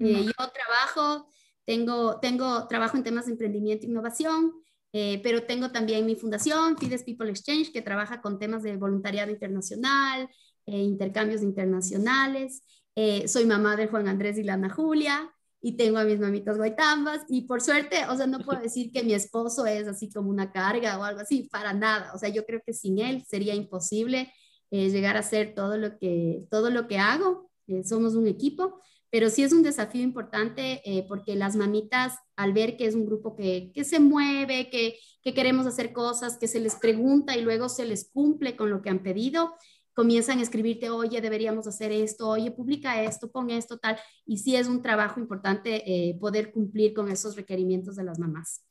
Eh, 0.00 0.24
yo 0.24 0.32
trabajo, 0.32 1.28
tengo, 1.66 2.20
tengo 2.20 2.66
trabajo 2.68 2.96
en 2.96 3.02
temas 3.02 3.26
de 3.26 3.32
emprendimiento 3.32 3.84
e 3.84 3.90
innovación, 3.90 4.54
eh, 4.92 5.20
pero 5.22 5.44
tengo 5.44 5.70
también 5.70 6.06
mi 6.06 6.16
fundación, 6.16 6.78
Fides 6.78 7.04
People 7.04 7.28
Exchange, 7.30 7.72
que 7.72 7.82
trabaja 7.82 8.20
con 8.20 8.38
temas 8.38 8.62
de 8.62 8.76
voluntariado 8.76 9.30
internacional, 9.30 10.28
eh, 10.66 10.78
intercambios 10.78 11.42
internacionales. 11.42 12.62
Eh, 12.94 13.28
soy 13.28 13.44
mamá 13.46 13.76
de 13.76 13.86
Juan 13.88 14.08
Andrés 14.08 14.38
y 14.38 14.42
Lana 14.42 14.70
Julia 14.70 15.30
y 15.60 15.76
tengo 15.76 15.98
a 15.98 16.04
mis 16.04 16.18
mamitas 16.18 16.56
guaitambas 16.56 17.22
y 17.28 17.42
por 17.42 17.60
suerte, 17.60 17.98
o 18.08 18.16
sea, 18.16 18.26
no 18.26 18.38
puedo 18.40 18.60
decir 18.60 18.92
que 18.92 19.02
mi 19.02 19.12
esposo 19.12 19.66
es 19.66 19.86
así 19.88 20.10
como 20.10 20.30
una 20.30 20.52
carga 20.52 20.98
o 20.98 21.04
algo 21.04 21.20
así, 21.20 21.48
para 21.50 21.74
nada. 21.74 22.12
O 22.14 22.18
sea, 22.18 22.28
yo 22.28 22.44
creo 22.46 22.60
que 22.64 22.72
sin 22.72 22.98
él 22.98 23.24
sería 23.28 23.54
imposible 23.54 24.32
llegar 24.70 25.16
a 25.16 25.20
hacer 25.20 25.54
todo 25.54 25.78
lo 25.78 25.98
que, 25.98 26.44
todo 26.50 26.70
lo 26.70 26.86
que 26.88 26.98
hago. 26.98 27.50
somos 27.84 28.14
un 28.14 28.26
equipo 28.26 28.80
pero 29.10 29.30
sí 29.30 29.42
es 29.42 29.52
un 29.52 29.62
desafío 29.62 30.02
importante 30.02 30.82
eh, 30.84 31.04
porque 31.08 31.36
las 31.36 31.56
mamitas, 31.56 32.16
al 32.36 32.52
ver 32.52 32.76
que 32.76 32.86
es 32.86 32.94
un 32.94 33.06
grupo 33.06 33.34
que, 33.34 33.72
que 33.74 33.84
se 33.84 34.00
mueve, 34.00 34.68
que, 34.70 34.98
que, 35.22 35.34
queremos 35.34 35.66
hacer 35.66 35.92
cosas, 35.92 36.38
que 36.38 36.48
se 36.48 36.60
les 36.60 36.76
pregunta 36.76 37.36
y 37.36 37.42
luego 37.42 37.68
se 37.68 37.84
les 37.84 38.10
cumple 38.10 38.56
con 38.56 38.70
lo 38.70 38.82
que 38.82 38.90
han 38.90 39.02
pedido, 39.02 39.54
comienzan 39.94 40.38
a 40.38 40.42
escribirte, 40.42 40.90
oye, 40.90 41.20
deberíamos 41.20 41.66
hacer 41.66 41.90
esto, 41.90 42.28
oye, 42.28 42.50
publica 42.50 43.02
esto, 43.02 43.30
pon 43.32 43.50
esto, 43.50 43.78
tal. 43.78 43.98
Y 44.26 44.38
sí 44.38 44.54
es 44.54 44.68
un 44.68 44.80
trabajo 44.80 45.18
importante 45.18 45.82
eh, 45.86 46.16
poder 46.20 46.52
cumplir 46.52 46.94
con 46.94 47.10
esos 47.10 47.34
requerimientos 47.34 47.96
de 47.96 48.04
las 48.04 48.18
mamás. 48.18 48.64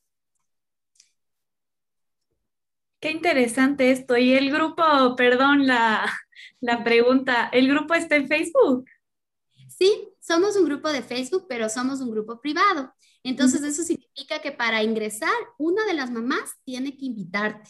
Qué 3.00 3.12
interesante 3.12 3.92
esto. 3.92 4.18
Y 4.18 4.34
el 4.34 4.52
grupo, 4.52 4.84
perdón 5.18 5.68
la, 5.68 6.10
la 6.62 6.84
pregunta, 6.84 7.50
¿el 7.52 7.68
grupo 7.68 7.94
está 7.94 8.16
en 8.16 8.28
Facebook? 8.28 8.86
Sí, 9.78 10.10
somos 10.20 10.56
un 10.56 10.66
grupo 10.66 10.90
de 10.90 11.04
Facebook, 11.04 11.46
pero 11.48 11.70
somos 11.70 12.02
un 12.02 12.10
grupo 12.10 12.42
privado. 12.42 12.92
Entonces, 13.24 13.62
eso 13.64 13.84
significa 13.84 14.42
que 14.42 14.52
para 14.52 14.82
ingresar, 14.82 15.30
una 15.58 15.86
de 15.86 15.94
las 15.94 16.10
mamás 16.10 16.56
tiene 16.64 16.98
que 16.98 17.06
invitarte. 17.06 17.70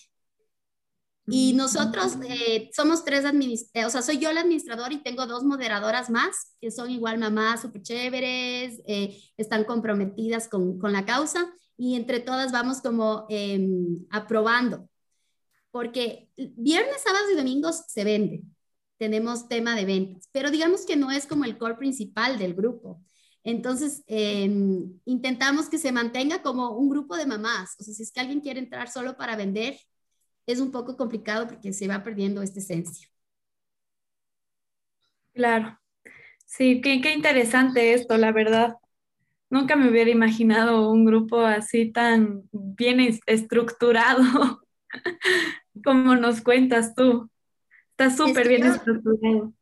Y 1.30 1.52
nosotros 1.54 2.14
eh, 2.30 2.70
somos 2.74 3.04
tres 3.04 3.26
administradores, 3.26 3.88
o 3.88 3.92
sea, 3.92 4.02
soy 4.02 4.18
yo 4.18 4.32
la 4.32 4.42
administradora 4.42 4.94
y 4.94 5.04
tengo 5.04 5.26
dos 5.28 5.44
moderadoras 5.44 6.10
más, 6.10 6.56
que 6.62 6.72
son 6.72 6.90
igual 6.90 7.18
mamás 7.18 7.62
súper 7.62 7.82
chéveres, 7.82 8.82
eh, 8.88 9.22
están 9.36 9.66
comprometidas 9.66 10.48
con, 10.48 10.80
con, 10.80 10.94
la 10.94 11.06
causa 11.06 11.54
y 11.76 11.96
entre 11.96 12.22
todas 12.22 12.54
vamos 12.54 12.82
como 12.82 13.26
em, 13.28 14.06
aprobando, 14.10 14.88
porque 15.70 16.30
viernes, 16.38 17.02
sábados 17.04 17.30
y 17.34 17.36
domingos 17.36 17.84
se 17.90 18.06
vende, 18.06 18.44
tenemos 18.98 19.48
tema 19.48 19.76
de 19.76 19.86
ventas, 19.86 20.30
pero 20.32 20.52
digamos 20.52 20.86
que 20.86 20.96
no 20.98 21.12
es 21.12 21.28
como 21.28 21.46
el 21.46 21.58
core 21.58 21.76
principal 21.76 22.38
del 22.38 22.54
grupo. 22.56 23.02
Entonces, 23.44 24.04
em, 24.08 25.00
intentamos 25.06 25.70
que 25.70 25.78
se 25.78 25.92
mantenga 25.92 26.42
como 26.42 26.72
un 26.78 26.90
grupo 26.90 27.16
de 27.16 27.26
mamás. 27.26 27.76
O 27.80 27.84
sea, 27.84 27.94
si 27.94 28.04
es 28.04 28.12
que 28.12 28.20
alguien 28.20 28.42
quiere 28.42 28.60
entrar 28.60 28.90
solo 28.90 29.16
para 29.18 29.36
vender, 29.38 29.78
es 30.48 30.60
un 30.60 30.72
poco 30.72 30.98
complicado 30.98 31.48
porque 31.48 31.74
se 31.74 31.88
va 31.88 32.04
perdiendo 32.04 32.42
esta 32.42 32.60
esencia. 32.60 33.08
Claro. 35.34 35.80
Sí, 36.46 36.82
qué, 36.82 37.02
qué 37.02 37.14
interesante 37.14 37.94
esto, 37.94 38.18
la 38.18 38.32
verdad. 38.32 38.76
Nunca 39.50 39.76
me 39.78 39.90
hubiera 39.90 40.12
imaginado 40.12 40.92
un 40.92 41.06
grupo 41.06 41.40
así 41.42 41.92
tan 41.92 42.44
bien 42.52 43.00
estructurado 43.28 44.24
como 45.84 46.16
nos 46.16 46.42
cuentas 46.42 46.96
tú. 46.96 47.30
Está 47.98 48.16
súper 48.16 48.48
bien 48.48 48.64
estructurado. 48.64 49.54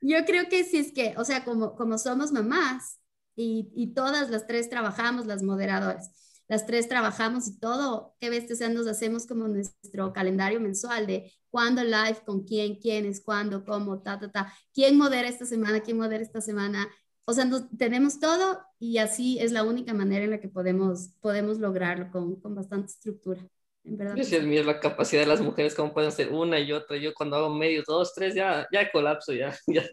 Yo 0.00 0.24
creo 0.26 0.48
que 0.48 0.64
sí 0.64 0.78
es 0.78 0.92
que, 0.92 1.14
o 1.16 1.24
sea, 1.24 1.44
como, 1.44 1.74
como 1.76 1.98
somos 1.98 2.32
mamás, 2.32 2.98
y, 3.36 3.92
todas 3.94 4.30
las 4.30 4.46
tres 4.46 4.70
trabajamos, 4.70 5.26
las 5.26 5.42
moderadoras, 5.42 6.40
las 6.48 6.66
tres 6.66 6.88
trabajamos 6.88 7.48
y 7.48 7.58
todo, 7.58 8.14
o 8.20 8.56
sea, 8.56 8.68
nos 8.68 8.86
hacemos 8.86 9.26
como 9.26 9.48
nuestro 9.48 10.12
calendario 10.12 10.60
mensual 10.60 11.06
de 11.06 11.32
cuándo 11.50 11.82
live, 11.82 12.18
con 12.24 12.44
quién, 12.44 12.76
quién 12.76 13.06
es, 13.06 13.22
cuándo, 13.22 13.64
cómo, 13.64 14.02
ta, 14.02 14.18
ta, 14.18 14.30
ta, 14.30 14.54
quién 14.72 14.96
modera 14.96 15.28
esta 15.28 15.46
semana, 15.46 15.80
quién 15.80 15.96
modera 15.96 16.22
esta 16.22 16.40
semana. 16.40 16.88
O 17.24 17.32
sea, 17.32 17.48
tenemos 17.78 18.20
todo 18.20 18.60
y 18.78 18.98
así 18.98 19.38
es 19.40 19.50
la 19.52 19.64
única 19.64 19.94
manera 19.94 20.24
en 20.24 20.30
la 20.30 20.40
que 20.40 20.48
podemos, 20.48 21.08
podemos 21.20 21.58
lograrlo 21.58 22.10
con, 22.10 22.40
con 22.40 22.54
bastante 22.54 22.88
estructura. 22.88 23.40
En 23.84 23.96
verdad. 23.98 24.16
Yo 24.16 24.24
sí 24.24 24.34
admiro 24.36 24.64
la 24.64 24.80
capacidad 24.80 25.22
de 25.22 25.28
las 25.28 25.40
mujeres, 25.40 25.74
como 25.74 25.92
pueden 25.92 26.08
hacer 26.08 26.32
una 26.32 26.58
y 26.58 26.72
otra. 26.72 26.96
Yo 26.96 27.12
cuando 27.14 27.36
hago 27.36 27.50
medio, 27.50 27.82
dos, 27.86 28.14
tres, 28.14 28.34
ya, 28.34 28.66
ya 28.72 28.90
colapso, 28.90 29.32
ya, 29.32 29.56
ya. 29.66 29.84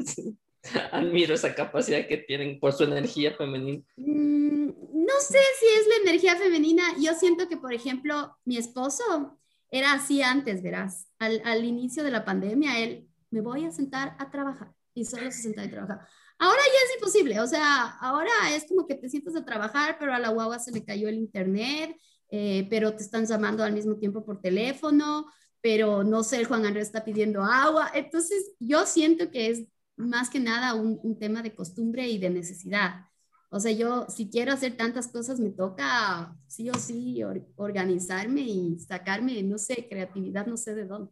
Admiro 0.92 1.34
esa 1.34 1.56
capacidad 1.56 2.08
que 2.08 2.18
tienen 2.18 2.60
por 2.60 2.74
su 2.74 2.84
energía 2.84 3.34
femenina. 3.36 3.84
Mm, 3.98 4.68
no 4.68 5.20
sé 5.20 5.40
si 5.60 5.66
es 5.80 5.88
la 5.88 6.10
energía 6.10 6.36
femenina. 6.36 6.84
Yo 7.00 7.14
siento 7.16 7.50
que, 7.50 7.58
por 7.58 7.74
ejemplo, 7.74 8.38
mi 8.46 8.58
esposo 8.58 9.38
era 9.72 9.94
así 9.94 10.22
antes, 10.22 10.62
verás. 10.62 11.08
Al, 11.20 11.42
al 11.46 11.66
inicio 11.66 12.04
de 12.04 12.12
la 12.12 12.24
pandemia, 12.24 12.80
él, 12.80 13.08
me 13.32 13.42
voy 13.42 13.66
a 13.66 13.72
sentar 13.72 14.16
a 14.20 14.30
trabajar. 14.30 14.72
Y 14.94 15.06
solo 15.06 15.32
se 15.32 15.42
sentaba 15.42 15.68
a 15.68 15.72
trabajar. 15.72 16.08
Ahora 16.38 16.62
ya 16.66 16.88
es 16.88 16.96
imposible. 16.96 17.40
O 17.40 17.48
sea, 17.48 17.98
ahora 18.00 18.32
es 18.54 18.68
como 18.68 18.88
que 18.88 18.96
te 18.96 19.10
sientas 19.10 19.36
a 19.36 19.46
trabajar, 19.46 19.98
pero 20.00 20.14
a 20.14 20.20
la 20.20 20.30
guagua 20.30 20.60
se 20.60 20.72
le 20.72 20.84
cayó 20.84 21.08
el 21.08 21.16
internet, 21.16 21.96
eh, 22.32 22.66
pero 22.70 22.96
te 22.96 23.04
están 23.04 23.26
llamando 23.26 23.64
al 23.64 23.74
mismo 23.74 23.98
tiempo 23.98 24.26
por 24.26 24.42
teléfono, 24.42 25.28
pero 25.62 26.04
no 26.04 26.24
sé, 26.24 26.46
Juan 26.46 26.66
Andrés 26.66 26.88
está 26.88 27.04
pidiendo 27.06 27.44
agua. 27.44 27.92
Entonces, 27.94 28.54
yo 28.60 28.86
siento 28.86 29.30
que 29.30 29.50
es 29.50 29.66
más 29.98 30.30
que 30.30 30.40
nada 30.40 30.74
un, 30.74 31.20
tema 31.20 31.42
de 31.44 31.54
costumbre 31.54 32.08
y 32.08 32.18
de 32.18 32.30
necesidad. 32.30 33.06
O 33.50 33.60
sea, 33.60 33.72
yo 33.72 34.08
si 34.10 34.30
quiero 34.30 34.54
hacer 34.54 34.78
tantas 34.78 35.10
cosas, 35.10 35.40
me 35.40 35.50
toca 35.52 36.36
sí 36.48 36.70
o 36.70 36.74
sí 36.76 37.22
organizarme 37.56 38.42
y 38.42 38.80
sacarme, 38.80 39.44
no 39.44 39.58
sé, 39.58 39.88
creatividad, 39.90 40.48
no 40.48 40.58
sé 40.58 40.74
de 40.74 40.86
dónde. 40.86 41.12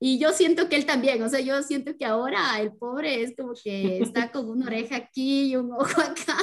Y 0.00 0.18
yo 0.18 0.32
siento 0.32 0.68
que 0.68 0.76
él 0.76 0.84
también, 0.84 1.22
o 1.22 1.28
sea, 1.28 1.40
yo 1.40 1.62
siento 1.62 1.96
que 1.96 2.04
ahora 2.04 2.60
el 2.60 2.72
pobre 2.72 3.22
es 3.22 3.34
como 3.36 3.54
que 3.54 4.00
está 4.02 4.30
con 4.32 4.50
una 4.50 4.66
oreja 4.66 4.96
aquí 4.96 5.52
y 5.52 5.56
un 5.56 5.72
ojo 5.72 6.00
acá, 6.00 6.36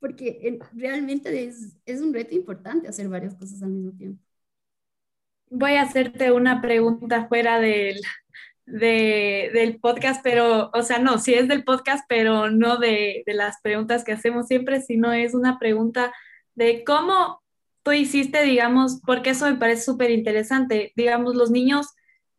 porque 0.00 0.58
realmente 0.72 1.44
es, 1.44 1.76
es 1.84 2.00
un 2.00 2.12
reto 2.12 2.34
importante 2.34 2.88
hacer 2.88 3.08
varias 3.08 3.34
cosas 3.34 3.62
al 3.62 3.70
mismo 3.70 3.92
tiempo. 3.92 4.22
Voy 5.50 5.74
a 5.74 5.82
hacerte 5.82 6.32
una 6.32 6.62
pregunta 6.62 7.28
fuera 7.28 7.60
del, 7.60 8.00
de, 8.66 9.50
del 9.52 9.78
podcast, 9.78 10.22
pero, 10.22 10.70
o 10.72 10.82
sea, 10.82 10.98
no, 10.98 11.18
sí 11.18 11.34
es 11.34 11.48
del 11.48 11.64
podcast, 11.64 12.04
pero 12.08 12.50
no 12.50 12.78
de, 12.78 13.22
de 13.26 13.34
las 13.34 13.60
preguntas 13.60 14.04
que 14.04 14.12
hacemos 14.12 14.46
siempre, 14.46 14.80
sino 14.80 15.12
es 15.12 15.34
una 15.34 15.58
pregunta 15.58 16.12
de 16.54 16.84
cómo 16.84 17.42
tú 17.82 17.92
hiciste, 17.92 18.42
digamos, 18.42 19.00
porque 19.04 19.30
eso 19.30 19.50
me 19.50 19.56
parece 19.56 19.82
súper 19.82 20.10
interesante, 20.10 20.92
digamos, 20.96 21.34
los 21.34 21.50
niños 21.50 21.88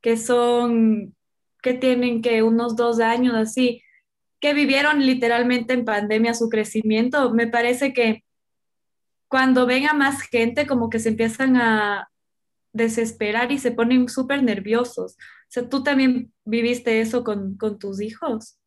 que 0.02 0.18
son, 0.18 1.16
que 1.62 1.74
tienen 1.74 2.22
que 2.22 2.44
unos 2.44 2.76
dos 2.76 3.00
años 3.00 3.36
así, 3.36 3.84
que 4.42 4.54
vivieron 4.54 5.06
literalmente 5.06 5.74
en 5.74 5.86
pandemia 5.86 6.34
su 6.34 6.50
crecimiento, 6.50 7.32
me 7.32 7.48
parece 7.48 7.94
que 7.94 8.26
cuando 9.28 9.66
venga 9.66 9.94
más 9.94 10.24
gente, 10.24 10.68
como 10.68 10.90
que 10.90 11.00
se 11.00 11.10
empiezan 11.10 11.56
a 11.56 12.10
desesperar 12.74 13.52
y 13.52 13.60
se 13.60 13.72
ponen 13.72 14.10
súper 14.10 14.44
nerviosos. 14.44 15.14
O 15.14 15.48
sea, 15.48 15.70
¿tú 15.70 15.84
también 15.84 16.34
viviste 16.44 17.00
eso 17.00 17.24
con, 17.24 17.56
con 17.56 17.80
tus 17.80 18.02
hijos? 18.02 18.58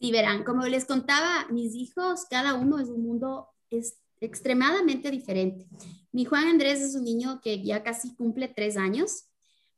Sí, 0.00 0.12
verán, 0.12 0.44
como 0.44 0.64
les 0.64 0.84
contaba, 0.84 1.46
mis 1.50 1.74
hijos, 1.74 2.26
cada 2.30 2.54
uno 2.54 2.78
es 2.78 2.88
un 2.88 3.02
mundo 3.02 3.48
es 3.70 3.98
extremadamente 4.20 5.10
diferente. 5.10 5.66
Mi 6.12 6.24
Juan 6.24 6.46
Andrés 6.46 6.80
es 6.80 6.94
un 6.94 7.04
niño 7.04 7.40
que 7.42 7.62
ya 7.62 7.82
casi 7.82 8.14
cumple 8.14 8.48
tres 8.48 8.76
años, 8.76 9.28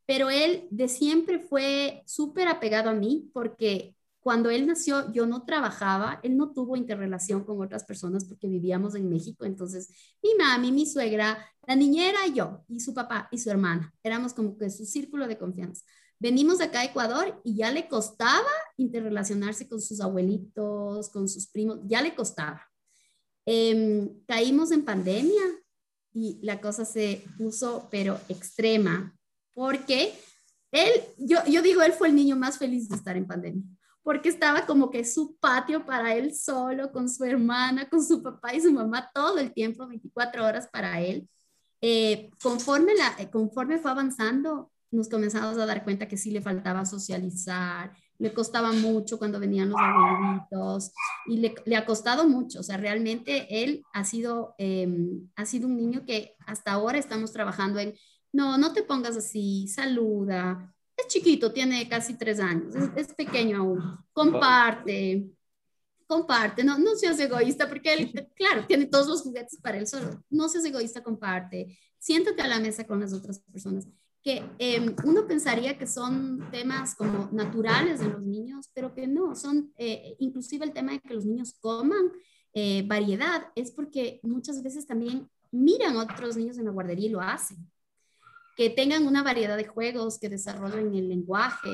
pero 0.07 0.31
él 0.31 0.67
de 0.71 0.89
siempre 0.89 1.39
fue 1.39 2.03
súper 2.07 2.49
apegado 2.49 2.91
a 2.91 2.95
mí 2.95 3.31
porque 3.33 3.95
cuando 4.21 4.51
él 4.51 4.67
nació 4.67 5.11
yo 5.13 5.27
no 5.27 5.45
trabajaba, 5.45 6.21
él 6.23 6.37
no 6.37 6.53
tuvo 6.53 6.77
interrelación 6.77 7.45
con 7.45 7.61
otras 7.61 7.85
personas 7.85 8.25
porque 8.25 8.49
vivíamos 8.49 8.95
en 8.95 9.09
México, 9.09 9.45
entonces 9.45 9.89
mi 10.23 10.31
mami, 10.39 10.73
mi 10.73 10.87
suegra, 10.87 11.39
la 11.67 11.77
niñera 11.77 12.27
y 12.27 12.35
yo, 12.35 12.65
y 12.69 12.81
su 12.81 12.93
papá 12.95 13.29
y 13.31 13.39
su 13.39 13.51
hermana, 13.51 13.95
éramos 14.03 14.35
como 14.35 14.57
que 14.57 14.71
su 14.71 14.85
círculo 14.85 15.27
de 15.27 15.39
confianza. 15.39 15.85
Venimos 16.19 16.61
acá 16.61 16.81
a 16.81 16.85
Ecuador 16.85 17.41
y 17.45 17.57
ya 17.57 17.71
le 17.71 17.89
costaba 17.89 18.51
interrelacionarse 18.77 19.69
con 19.69 19.81
sus 19.81 20.03
abuelitos, 20.03 21.09
con 21.09 21.29
sus 21.29 21.47
primos, 21.47 21.79
ya 21.87 22.03
le 22.03 22.15
costaba. 22.15 22.71
Em, 23.47 24.23
caímos 24.27 24.71
en 24.71 24.85
pandemia 24.85 25.43
y 26.13 26.39
la 26.43 26.61
cosa 26.61 26.85
se 26.85 27.25
puso, 27.39 27.89
pero 27.91 28.21
extrema, 28.29 29.17
porque 29.55 30.13
él, 30.73 30.91
yo, 31.19 31.39
yo 31.49 31.63
digo, 31.63 31.83
él 31.83 31.93
fue 31.93 32.09
el 32.09 32.15
niño 32.15 32.37
más 32.37 32.59
feliz 32.59 32.89
de 32.89 32.97
estar 32.97 33.17
en 33.17 33.27
pandemia, 33.27 33.65
porque 34.03 34.29
estaba 34.29 34.67
como 34.67 34.91
que 34.91 35.05
su 35.05 35.37
patio 35.37 35.85
para 35.85 36.15
él 36.15 36.35
solo, 36.35 36.91
con 36.93 37.09
su 37.09 37.25
hermana, 37.25 37.89
con 37.89 38.05
su 38.05 38.23
papá 38.23 38.55
y 38.55 38.61
su 38.61 38.73
mamá, 38.73 39.11
todo 39.15 39.39
el 39.39 39.53
tiempo, 39.53 39.87
24 39.87 40.45
horas 40.45 40.69
para 40.73 41.01
él. 41.01 41.29
Eh, 41.83 42.31
conforme, 42.43 42.95
la, 42.95 43.31
conforme 43.31 43.79
fue 43.79 43.91
avanzando, 43.91 44.71
nos 44.91 45.09
comenzamos 45.09 45.57
a 45.59 45.67
dar 45.67 45.85
cuenta 45.85 46.09
que 46.09 46.17
sí 46.17 46.31
le 46.31 46.43
faltaba 46.43 46.85
socializar, 46.85 47.93
le 48.19 48.35
costaba 48.35 48.73
mucho 48.73 49.19
cuando 49.19 49.41
venían 49.41 49.71
los 49.71 49.81
abuelitos 49.81 50.93
y 51.27 51.39
le, 51.39 51.55
le 51.65 51.77
ha 51.77 51.87
costado 51.87 52.29
mucho. 52.29 52.61
O 52.61 52.63
sea, 52.63 52.77
realmente 52.77 53.63
él 53.63 53.83
ha 53.93 54.05
sido, 54.05 54.55
em, 54.59 55.29
ha 55.37 55.47
sido 55.47 55.69
un 55.69 55.77
niño 55.77 56.05
que 56.05 56.35
hasta 56.47 56.73
ahora 56.73 56.99
estamos 56.99 57.33
trabajando 57.33 57.79
en, 57.79 57.95
no, 58.33 58.59
no 58.59 58.73
te 58.73 58.83
pongas 58.83 59.17
así, 59.17 59.69
saluda. 59.69 60.75
Es 61.01 61.09
chiquito, 61.09 61.53
tiene 61.53 61.89
casi 61.89 62.15
tres 62.15 62.41
años, 62.41 62.75
es, 62.97 63.15
pequeño 63.15 63.59
aún. 63.59 63.99
Comparte, 64.13 65.31
comparte, 66.07 66.65
no, 66.65 66.79
no 66.79 66.95
seas 66.95 67.19
egoísta, 67.19 67.69
porque 67.69 67.93
él, 67.95 68.31
claro, 68.35 68.67
tiene 68.67 68.87
todos 68.87 69.09
los 69.09 69.23
juguetes 69.23 69.59
para 69.61 69.79
él 69.79 69.87
solo. 69.87 70.23
No 70.29 70.49
seas 70.49 70.65
egoísta, 70.65 71.03
comparte. 71.03 71.79
Siéntate 71.99 72.43
a 72.43 72.49
la 72.49 72.61
mesa 72.61 72.87
con 72.87 73.01
las 73.01 73.13
otras 73.13 73.41
personas 73.41 73.87
que 74.23 74.43
em, 74.59 74.95
uno 75.05 75.27
pensaría 75.27 75.79
que 75.79 75.87
son 75.87 76.51
temas 76.51 76.95
como 76.95 77.31
naturales 77.33 78.01
de 78.01 78.09
los 78.09 78.27
niños, 78.27 78.71
pero 78.75 78.93
que 78.93 79.07
no, 79.07 79.35
son 79.35 79.73
eh, 79.79 80.15
inclusive 80.19 80.65
el 80.65 80.73
tema 80.73 80.93
de 80.93 81.01
que 81.01 81.15
los 81.15 81.25
niños 81.25 81.55
coman 81.61 82.13
eh, 82.53 82.85
variedad, 82.87 83.47
es 83.55 83.71
porque 83.71 84.21
muchas 84.23 84.63
veces 84.63 84.87
también 84.87 85.29
miran 85.51 85.97
a 85.97 86.03
otros 86.03 86.37
niños 86.37 86.59
en 86.59 86.67
la 86.67 86.71
guardería 86.71 87.07
y 87.07 87.13
lo 87.13 87.21
hacen. 87.21 87.59
Que 88.57 88.71
tengan 88.71 89.07
una 89.07 89.23
variedad 89.23 89.57
de 89.57 89.67
juegos, 89.67 90.19
que 90.19 90.29
desarrollen 90.29 90.95
el 90.95 91.09
lenguaje. 91.09 91.71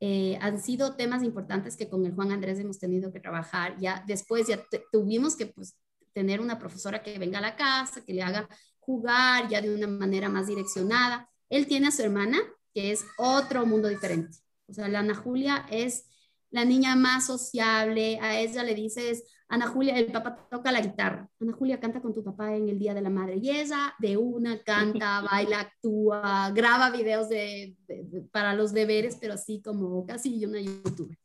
eh, 0.00 0.38
han 0.40 0.60
sido 0.62 0.96
temas 0.96 1.22
importantes 1.22 1.76
que 1.76 1.88
con 1.88 2.06
el 2.06 2.14
Juan 2.14 2.32
Andrés 2.32 2.58
hemos 2.58 2.78
tenido 2.78 3.12
que 3.12 3.20
trabajar. 3.20 3.76
Ya 3.78 4.02
después 4.06 4.46
ya 4.46 4.64
tuvimos 4.90 5.36
que 5.36 5.46
pues, 5.46 5.76
tener 6.14 6.40
una 6.40 6.58
profesora 6.58 7.02
que 7.02 7.18
venga 7.18 7.38
a 7.38 7.42
la 7.42 7.56
casa, 7.56 8.02
que 8.04 8.14
le 8.14 8.22
haga 8.22 8.48
jugar 8.78 9.48
ya 9.48 9.60
de 9.60 9.74
una 9.74 9.86
manera 9.86 10.28
más 10.28 10.46
direccionada. 10.46 11.28
Él 11.50 11.66
tiene 11.66 11.88
a 11.88 11.90
su 11.90 12.02
hermana, 12.02 12.38
que 12.74 12.92
es 12.92 13.04
otro 13.18 13.66
mundo 13.66 13.88
diferente. 13.88 14.38
O 14.68 14.72
sea, 14.72 14.88
la 14.88 15.00
Ana 15.00 15.14
Julia 15.14 15.66
es 15.70 16.06
la 16.50 16.64
niña 16.64 16.96
más 16.96 17.26
sociable, 17.26 18.18
a 18.20 18.40
ella 18.40 18.64
le 18.64 18.74
dices, 18.74 19.24
Ana 19.50 19.66
Julia, 19.66 19.98
el 19.98 20.12
papá 20.12 20.46
toca 20.48 20.70
la 20.70 20.80
guitarra, 20.80 21.28
Ana 21.40 21.52
Julia 21.52 21.80
canta 21.80 22.00
con 22.00 22.14
tu 22.14 22.22
papá 22.22 22.54
en 22.54 22.68
el 22.68 22.78
Día 22.78 22.94
de 22.94 23.02
la 23.02 23.10
Madre 23.10 23.36
y 23.36 23.50
ella 23.50 23.94
de 23.98 24.16
una 24.16 24.62
canta, 24.62 25.20
baila, 25.30 25.60
actúa, 25.60 26.50
graba 26.54 26.90
videos 26.90 27.28
de, 27.28 27.76
para 28.30 28.54
los 28.54 28.72
deberes, 28.72 29.18
pero 29.20 29.34
así 29.34 29.60
como 29.60 30.06
casi 30.06 30.44
una 30.46 30.60
youtuber. 30.60 31.18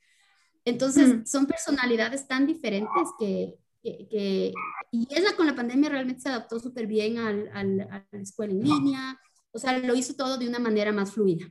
Entonces, 0.66 1.30
son 1.30 1.46
personalidades 1.46 2.28
tan 2.28 2.48
diferentes 2.48 3.10
que, 3.20 3.54
que, 3.84 4.52
y 4.90 5.08
ella 5.12 5.36
con 5.38 5.46
la 5.46 5.56
pandemia 5.56 5.90
realmente 5.90 6.22
se 6.22 6.30
adaptó 6.30 6.60
súper 6.60 6.88
bien 6.88 7.20
al, 7.20 7.50
al, 7.54 7.82
a 7.82 8.08
la 8.12 8.20
escuela 8.20 8.54
en 8.54 8.64
línea, 8.64 9.20
o 9.52 9.60
sea, 9.60 9.78
lo 9.78 9.94
hizo 9.94 10.16
todo 10.16 10.40
de 10.40 10.50
una 10.50 10.58
manera 10.58 10.92
más 10.92 11.12
fluida. 11.12 11.46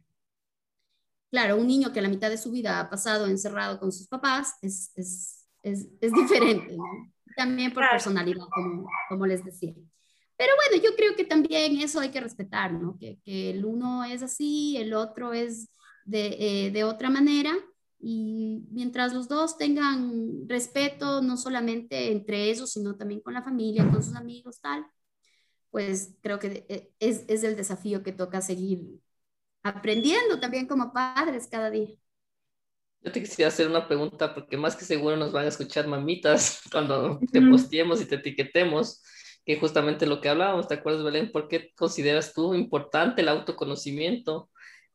Claro, 1.30 1.56
un 1.56 1.66
niño 1.66 1.92
que 1.92 2.02
la 2.02 2.08
mitad 2.08 2.30
de 2.30 2.38
su 2.38 2.50
vida 2.50 2.80
ha 2.80 2.90
pasado 2.90 3.26
encerrado 3.26 3.78
con 3.78 3.92
sus 3.92 4.08
papás 4.08 4.54
es, 4.62 4.92
es, 4.94 5.43
es, 5.64 5.88
es 6.00 6.12
diferente, 6.12 6.76
¿no? 6.76 6.84
También 7.36 7.72
por 7.72 7.88
personalidad, 7.90 8.44
como, 8.54 8.88
como, 9.08 9.26
les 9.26 9.44
decía. 9.44 9.74
Pero 10.36 10.52
bueno, 10.56 10.84
yo 10.84 10.94
creo 10.94 11.16
que 11.16 11.24
también 11.24 11.80
eso 11.80 11.98
hay 12.00 12.10
que 12.10 12.20
respetar, 12.20 12.72
¿no? 12.72 12.96
Que, 12.98 13.18
que 13.24 13.50
el 13.50 13.64
uno 13.64 14.04
es 14.04 14.22
así, 14.22 14.76
el 14.76 14.94
otro 14.94 15.32
es 15.32 15.68
de, 16.04 16.36
eh, 16.38 16.70
de 16.70 16.84
otra 16.84 17.10
manera 17.10 17.52
y 17.98 18.66
mientras 18.70 19.14
los 19.14 19.28
dos 19.28 19.56
tengan 19.56 20.46
respeto, 20.48 21.22
no 21.22 21.36
solamente 21.36 22.12
entre 22.12 22.50
ellos, 22.50 22.72
sino 22.72 22.96
también 22.96 23.20
con 23.20 23.32
la 23.34 23.42
familia, 23.42 23.88
con 23.90 24.02
sus 24.02 24.14
amigos, 24.14 24.60
tal, 24.60 24.86
pues 25.70 26.14
creo 26.20 26.38
que 26.38 26.66
eh, 26.68 26.92
es, 27.00 27.24
es 27.28 27.42
el 27.42 27.56
desafío 27.56 28.02
que 28.02 28.12
toca 28.12 28.40
seguir 28.42 29.00
aprendiendo 29.62 30.38
también 30.38 30.66
como 30.66 30.92
padres 30.92 31.48
cada 31.48 31.70
día. 31.70 31.96
Yo 33.04 33.12
te 33.12 33.20
quisiera 33.20 33.48
hacer 33.48 33.68
una 33.68 33.86
pregunta 33.86 34.34
porque 34.34 34.56
más 34.56 34.74
que 34.74 34.86
seguro 34.86 35.14
nos 35.16 35.30
van 35.30 35.44
a 35.44 35.48
escuchar 35.48 35.86
mamitas 35.86 36.62
cuando 36.72 37.20
te 37.30 37.42
posteemos 37.42 38.00
y 38.00 38.06
te 38.06 38.14
etiquetemos, 38.14 39.02
que 39.44 39.58
justamente 39.58 40.06
lo 40.06 40.22
que 40.22 40.30
hablábamos, 40.30 40.68
¿te 40.68 40.74
acuerdas, 40.74 41.04
Belén? 41.04 41.30
¿Por 41.30 41.48
qué 41.48 41.70
consideras 41.76 42.32
tú 42.32 42.54
importante 42.54 43.20
el 43.20 43.28
autoconocimiento 43.28 44.48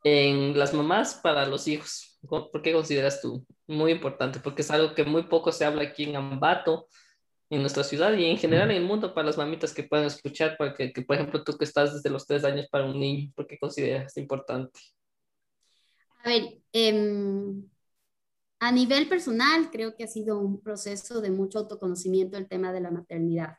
en 0.04 0.58
las 0.58 0.74
mamás 0.74 1.20
para 1.22 1.46
los 1.46 1.68
hijos? 1.68 2.18
¿Por 2.28 2.62
qué 2.64 2.74
consideras 2.74 3.22
tú 3.22 3.46
muy 3.68 3.92
importante? 3.92 4.40
Porque 4.40 4.64
es 4.64 4.72
algo 4.72 4.96
que 4.96 5.04
muy 5.04 5.24
poco 5.24 5.52
se 5.52 5.66
habla 5.66 5.84
aquí 5.84 6.06
en 6.06 6.16
Ambato, 6.16 6.88
en 7.52 7.62
nuestra 7.62 7.84
ciudad 7.84 8.14
y 8.14 8.26
en 8.26 8.38
general 8.38 8.72
en 8.72 8.78
el 8.78 8.84
mundo 8.84 9.14
para 9.14 9.28
las 9.28 9.38
mamitas 9.38 9.72
que 9.72 9.84
puedan 9.84 10.08
escuchar, 10.08 10.56
porque, 10.58 10.92
que, 10.92 11.04
por 11.04 11.16
ejemplo 11.16 11.44
tú 11.44 11.58
que 11.58 11.66
estás 11.66 11.94
desde 11.94 12.10
los 12.10 12.26
tres 12.26 12.44
años 12.44 12.68
para 12.72 12.86
un 12.86 13.00
niño, 13.00 13.32
¿por 13.36 13.46
qué 13.46 13.60
consideras 13.60 14.18
importante? 14.18 14.80
A 16.24 16.30
ver, 16.30 16.58
em, 16.74 17.70
a 18.60 18.72
nivel 18.72 19.08
personal 19.08 19.72
creo 19.72 19.96
que 19.96 20.04
ha 20.04 20.08
sido 20.08 20.40
un 20.40 20.62
proceso 20.62 21.22
de 21.22 21.32
mucho 21.32 21.60
autoconocimiento 21.60 22.38
el 22.38 22.48
tema 22.48 22.74
de 22.74 22.82
la 22.82 22.92
maternidad. 22.92 23.58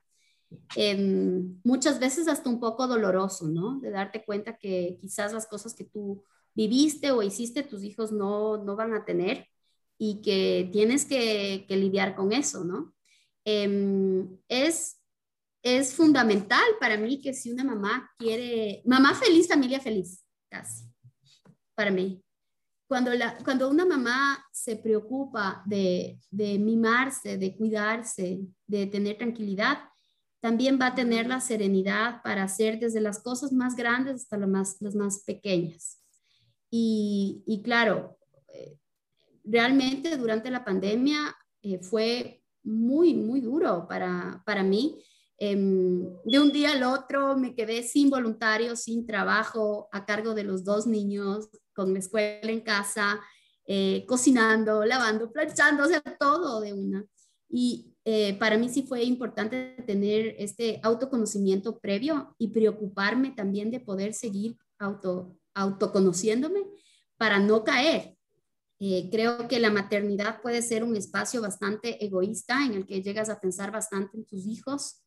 Em, 0.76 1.60
muchas 1.64 2.00
veces 2.00 2.28
hasta 2.28 2.50
un 2.50 2.60
poco 2.60 2.86
doloroso, 2.86 3.48
¿no? 3.48 3.78
De 3.80 3.90
darte 3.90 4.24
cuenta 4.24 4.58
que 4.58 4.98
quizás 5.00 5.32
las 5.32 5.46
cosas 5.46 5.74
que 5.74 5.84
tú 5.84 6.24
viviste 6.54 7.12
o 7.12 7.22
hiciste, 7.22 7.62
tus 7.62 7.84
hijos 7.84 8.12
no, 8.12 8.62
no 8.62 8.76
van 8.76 8.92
a 8.94 9.04
tener 9.04 9.46
y 9.96 10.20
que 10.22 10.68
tienes 10.72 11.04
que, 11.04 11.66
que 11.68 11.76
lidiar 11.76 12.16
con 12.16 12.32
eso, 12.32 12.64
¿no? 12.64 12.94
Em, 13.44 14.38
es, 14.48 15.00
es 15.62 15.94
fundamental 15.94 16.64
para 16.80 16.96
mí 16.96 17.20
que 17.20 17.32
si 17.32 17.50
una 17.52 17.64
mamá 17.64 18.10
quiere, 18.18 18.82
mamá 18.84 19.14
feliz, 19.14 19.48
familia 19.48 19.80
feliz, 19.80 20.24
casi, 20.48 20.84
para 21.74 21.90
mí. 21.90 22.22
Cuando, 22.90 23.14
la, 23.14 23.38
cuando 23.44 23.70
una 23.70 23.86
mamá 23.86 24.44
se 24.50 24.74
preocupa 24.74 25.62
de, 25.64 26.18
de 26.28 26.58
mimarse, 26.58 27.38
de 27.38 27.56
cuidarse, 27.56 28.40
de 28.66 28.86
tener 28.88 29.16
tranquilidad, 29.16 29.78
también 30.40 30.76
va 30.76 30.88
a 30.88 30.94
tener 30.96 31.28
la 31.28 31.40
serenidad 31.40 32.20
para 32.24 32.42
hacer 32.42 32.80
desde 32.80 33.00
las 33.00 33.22
cosas 33.22 33.52
más 33.52 33.76
grandes 33.76 34.16
hasta 34.16 34.38
las 34.38 34.48
más, 34.48 34.76
las 34.80 34.96
más 34.96 35.22
pequeñas. 35.22 36.02
Y, 36.68 37.60
claro, 37.62 38.18
eh, 38.48 38.76
realmente 39.44 40.16
durante 40.16 40.50
la 40.50 40.64
pandemia 40.64 41.36
eh, 41.62 41.78
fue 41.78 42.42
muy, 42.64 43.14
muy 43.14 43.40
duro 43.40 43.86
para, 43.86 44.42
para 44.44 44.64
mí. 44.64 45.00
Em, 45.38 46.02
de 46.24 46.40
un 46.40 46.50
día 46.50 46.72
al 46.72 46.82
otro 46.82 47.36
me 47.36 47.54
quedé 47.54 47.84
sin 47.84 48.10
voluntario, 48.10 48.74
sin 48.74 49.06
trabajo, 49.06 49.88
a 49.92 50.04
cargo 50.04 50.34
de 50.34 50.42
los 50.42 50.64
dos 50.64 50.88
niños, 50.88 51.48
con 51.84 51.92
la 51.92 51.98
escuela 51.98 52.50
en 52.50 52.60
casa, 52.60 53.20
eh, 53.66 54.04
cocinando, 54.06 54.84
lavando, 54.84 55.32
planchando, 55.32 55.84
o 55.84 55.86
sea, 55.86 56.02
todo 56.18 56.60
de 56.60 56.72
una. 56.72 57.04
Y 57.48 57.86
para 58.38 58.58
mí 58.58 58.68
sí 58.68 58.82
fue 58.82 59.04
importante 59.04 59.76
tener 59.86 60.34
este 60.38 60.80
autoconocimiento 60.82 61.78
previo 61.78 62.34
y 62.38 62.48
preocuparme 62.48 63.30
también 63.30 63.70
de 63.70 63.78
poder 63.78 64.14
seguir 64.14 64.56
auto, 64.78 65.36
autoconociéndome 65.54 66.64
para 67.16 67.38
no 67.38 67.62
caer. 67.62 68.16
Eh, 68.82 69.10
creo 69.10 69.46
que 69.46 69.60
la 69.60 69.70
maternidad 69.70 70.40
puede 70.40 70.62
ser 70.62 70.84
un 70.84 70.96
espacio 70.96 71.42
bastante 71.42 72.02
egoísta 72.02 72.64
en 72.64 72.72
el 72.72 72.86
que 72.86 73.02
llegas 73.02 73.28
a 73.28 73.38
pensar 73.38 73.70
bastante 73.70 74.16
en 74.16 74.24
tus 74.24 74.46
hijos 74.46 74.99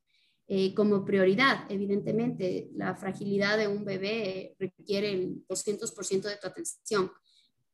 eh, 0.47 0.73
como 0.73 1.05
prioridad. 1.05 1.65
Evidentemente, 1.69 2.69
la 2.75 2.95
fragilidad 2.95 3.57
de 3.57 3.67
un 3.67 3.85
bebé 3.85 4.55
requiere 4.59 5.11
el 5.11 5.45
200% 5.47 6.21
de 6.23 6.37
tu 6.37 6.47
atención, 6.47 7.11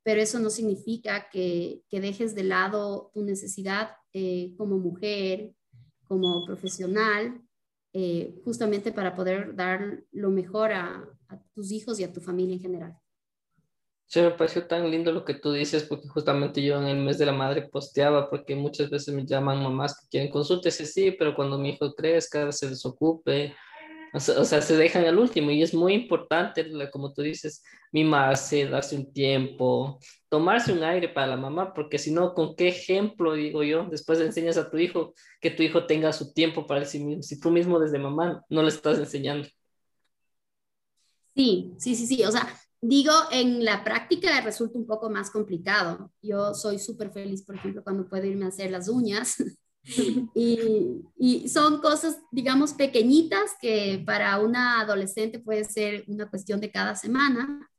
pero 0.04 0.22
eso 0.22 0.40
no 0.40 0.50
significa 0.50 1.30
que, 1.30 1.82
que 1.90 2.00
dejes 2.00 2.36
de 2.36 2.44
lado 2.44 3.12
tu 3.14 3.24
necesidad 3.24 3.92
eh, 4.14 4.54
como 4.58 4.78
mujer, 4.78 5.54
como 6.04 6.46
profesional, 6.46 7.42
justamente 8.44 8.92
para 8.92 9.16
poder 9.16 9.56
dar 9.56 10.04
lo 10.12 10.30
mejor 10.30 10.72
a 10.72 11.10
tus 11.54 11.72
hijos 11.72 12.00
y 12.00 12.04
a 12.04 12.14
tu 12.14 12.22
familia 12.22 12.54
en 12.54 12.62
general. 12.62 12.96
Sí, 14.12 14.22
me 14.22 14.32
pareció 14.32 14.66
tan 14.66 14.90
lindo 14.90 15.12
lo 15.12 15.24
que 15.24 15.36
tú 15.36 15.52
dices, 15.52 15.84
porque 15.84 16.08
justamente 16.08 16.64
yo 16.64 16.82
en 16.82 16.88
el 16.88 16.98
mes 16.98 17.20
de 17.20 17.28
la 17.28 17.32
madre 17.32 17.70
posteaba, 17.70 18.28
porque 18.28 18.56
muchas 18.56 18.90
veces 18.90 19.14
me 19.14 19.24
llaman 19.24 19.62
mamás 19.62 20.00
que 20.00 20.08
quieren 20.10 20.32
consultas, 20.32 20.74
sí, 20.74 20.88
sí, 20.88 21.12
pero 21.12 21.36
cuando 21.36 21.60
mi 21.60 21.70
hijo 21.70 21.94
crezca, 21.94 22.52
se 22.52 22.70
desocupe, 22.70 23.56
o 24.12 24.20
sea, 24.20 24.40
o 24.42 24.46
sea, 24.46 24.62
se 24.64 24.76
dejan 24.78 25.06
al 25.06 25.20
último 25.20 25.52
y 25.52 25.62
es 25.62 25.76
muy 25.76 25.94
importante, 25.94 26.66
como 26.90 27.14
tú 27.14 27.22
dices, 27.22 27.64
mimarse, 27.92 28.66
darse 28.68 28.96
un 28.96 29.14
tiempo, 29.14 30.00
tomarse 30.28 30.74
un 30.74 30.84
aire 30.84 31.10
para 31.10 31.28
la 31.28 31.38
mamá, 31.38 31.72
porque 31.76 32.00
si 32.00 32.12
no, 32.12 32.34
¿con 32.34 32.56
qué 32.56 32.70
ejemplo, 32.70 33.34
digo 33.34 33.62
yo, 33.62 33.86
después 33.92 34.20
enseñas 34.20 34.58
a 34.58 34.72
tu 34.72 34.80
hijo 34.80 35.14
que 35.40 35.52
tu 35.52 35.62
hijo 35.62 35.86
tenga 35.86 36.12
su 36.14 36.34
tiempo 36.34 36.66
para 36.66 36.84
sí 36.86 36.98
mismo, 36.98 37.22
si 37.22 37.40
tú 37.40 37.52
mismo 37.52 37.80
desde 37.80 38.00
mamá 38.00 38.44
no 38.50 38.64
le 38.64 38.70
estás 38.70 38.98
enseñando? 38.98 39.48
Sí, 41.36 41.72
sí, 41.78 41.96
sí, 41.96 42.08
sí. 42.08 42.24
O 42.24 42.32
sea, 42.32 42.60
digo, 42.82 43.14
en 43.32 43.64
la 43.66 43.84
práctica 43.84 44.42
resulta 44.42 44.78
un 44.78 44.86
poco 44.86 45.10
más 45.10 45.32
complicado. 45.32 46.12
Yo 46.22 46.54
soy 46.54 46.80
súper 46.80 47.12
feliz, 47.12 47.44
por 47.44 47.56
ejemplo, 47.56 47.84
cuando 47.84 48.08
puedo 48.08 48.26
irme 48.26 48.46
a 48.46 48.50
hacer 48.50 48.72
las 48.72 48.88
uñas. 48.88 49.38
y, 50.36 51.02
y, 51.18 51.50
son 51.50 51.80
cosas, 51.82 52.20
digamos, 52.32 52.74
pequeñitas 52.74 53.52
que 53.62 54.04
para 54.06 54.40
una 54.40 54.82
adolescente 54.82 55.40
puede 55.40 55.64
ser 55.64 56.04
una 56.08 56.30
cuestión 56.30 56.60
de 56.60 56.72
cada 56.72 56.96
semana, 56.96 57.70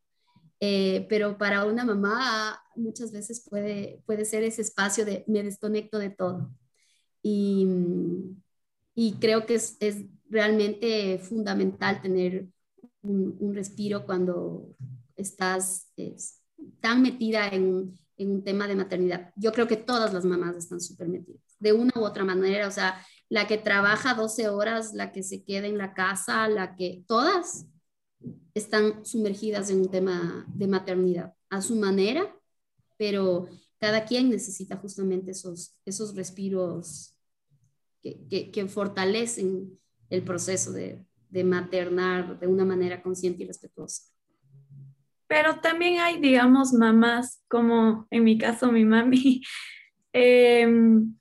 eh, 0.60 1.06
pero 1.08 1.38
para 1.38 1.64
una 1.64 1.84
mamá 1.84 2.60
muchas 2.76 3.12
veces 3.12 3.46
puede, 3.48 4.02
puede 4.06 4.24
ser 4.24 4.42
ese 4.42 4.62
espacio 4.62 5.04
de 5.04 5.24
me 5.26 5.42
desconecto 5.42 5.98
de 5.98 6.10
todo. 6.10 6.50
Y, 7.22 7.66
y 8.94 9.14
creo 9.14 9.46
que 9.46 9.54
es, 9.54 9.76
es 9.80 10.04
realmente 10.28 11.18
fundamental 11.18 12.00
tener 12.02 12.48
un, 13.02 13.54
respiro 13.54 14.04
cuando 14.04 14.74
estás 15.16 15.92
tan 16.80 17.02
metida 17.02 17.48
en, 17.48 17.98
en, 18.16 18.30
un 18.30 18.44
tema 18.44 18.66
de 18.66 18.76
maternidad. 18.76 19.32
Yo 19.36 19.52
creo 19.52 19.66
que 19.66 19.76
todas 19.76 20.12
las 20.12 20.24
mamás 20.24 20.56
están 20.56 20.80
súper 20.80 21.08
metidas, 21.08 21.42
de 21.58 21.72
una 21.72 21.92
u 21.96 22.00
otra 22.00 22.24
manera, 22.24 22.68
o 22.68 22.70
sea, 22.70 23.04
la 23.28 23.46
que 23.46 23.58
trabaja 23.58 24.14
12 24.14 24.48
horas, 24.48 24.92
la 24.92 25.12
que 25.12 25.22
se 25.22 25.44
queda 25.44 25.66
en 25.66 25.78
la 25.78 25.94
casa, 25.94 26.48
la 26.48 26.74
que 26.74 27.04
todas 27.06 27.66
están 28.54 29.04
sumergidas 29.04 29.70
en 29.70 29.80
un 29.80 29.90
tema 29.90 30.44
de 30.48 30.66
maternidad 30.66 31.34
a 31.48 31.62
su 31.62 31.76
manera, 31.76 32.36
pero 32.98 33.48
cada 33.78 34.04
quien 34.04 34.28
necesita 34.28 34.76
justamente 34.76 35.30
esos, 35.30 35.74
esos 35.86 36.14
respiros 36.14 37.14
que, 38.02 38.26
que, 38.28 38.50
que 38.50 38.68
fortalecen 38.68 39.78
el 40.10 40.22
proceso 40.22 40.72
de, 40.72 41.06
de 41.30 41.44
maternar 41.44 42.38
de 42.38 42.46
una 42.46 42.64
manera 42.64 43.02
consciente 43.02 43.42
y 43.42 43.46
respetuosa. 43.46 44.04
pero 45.26 45.60
también 45.60 46.00
hay, 46.00 46.18
digamos, 46.20 46.72
mamás, 46.72 47.42
como 47.48 48.06
en 48.10 48.24
mi 48.24 48.36
caso 48.38 48.72
mi 48.72 48.84
mami, 48.84 49.42
em, 50.12 51.14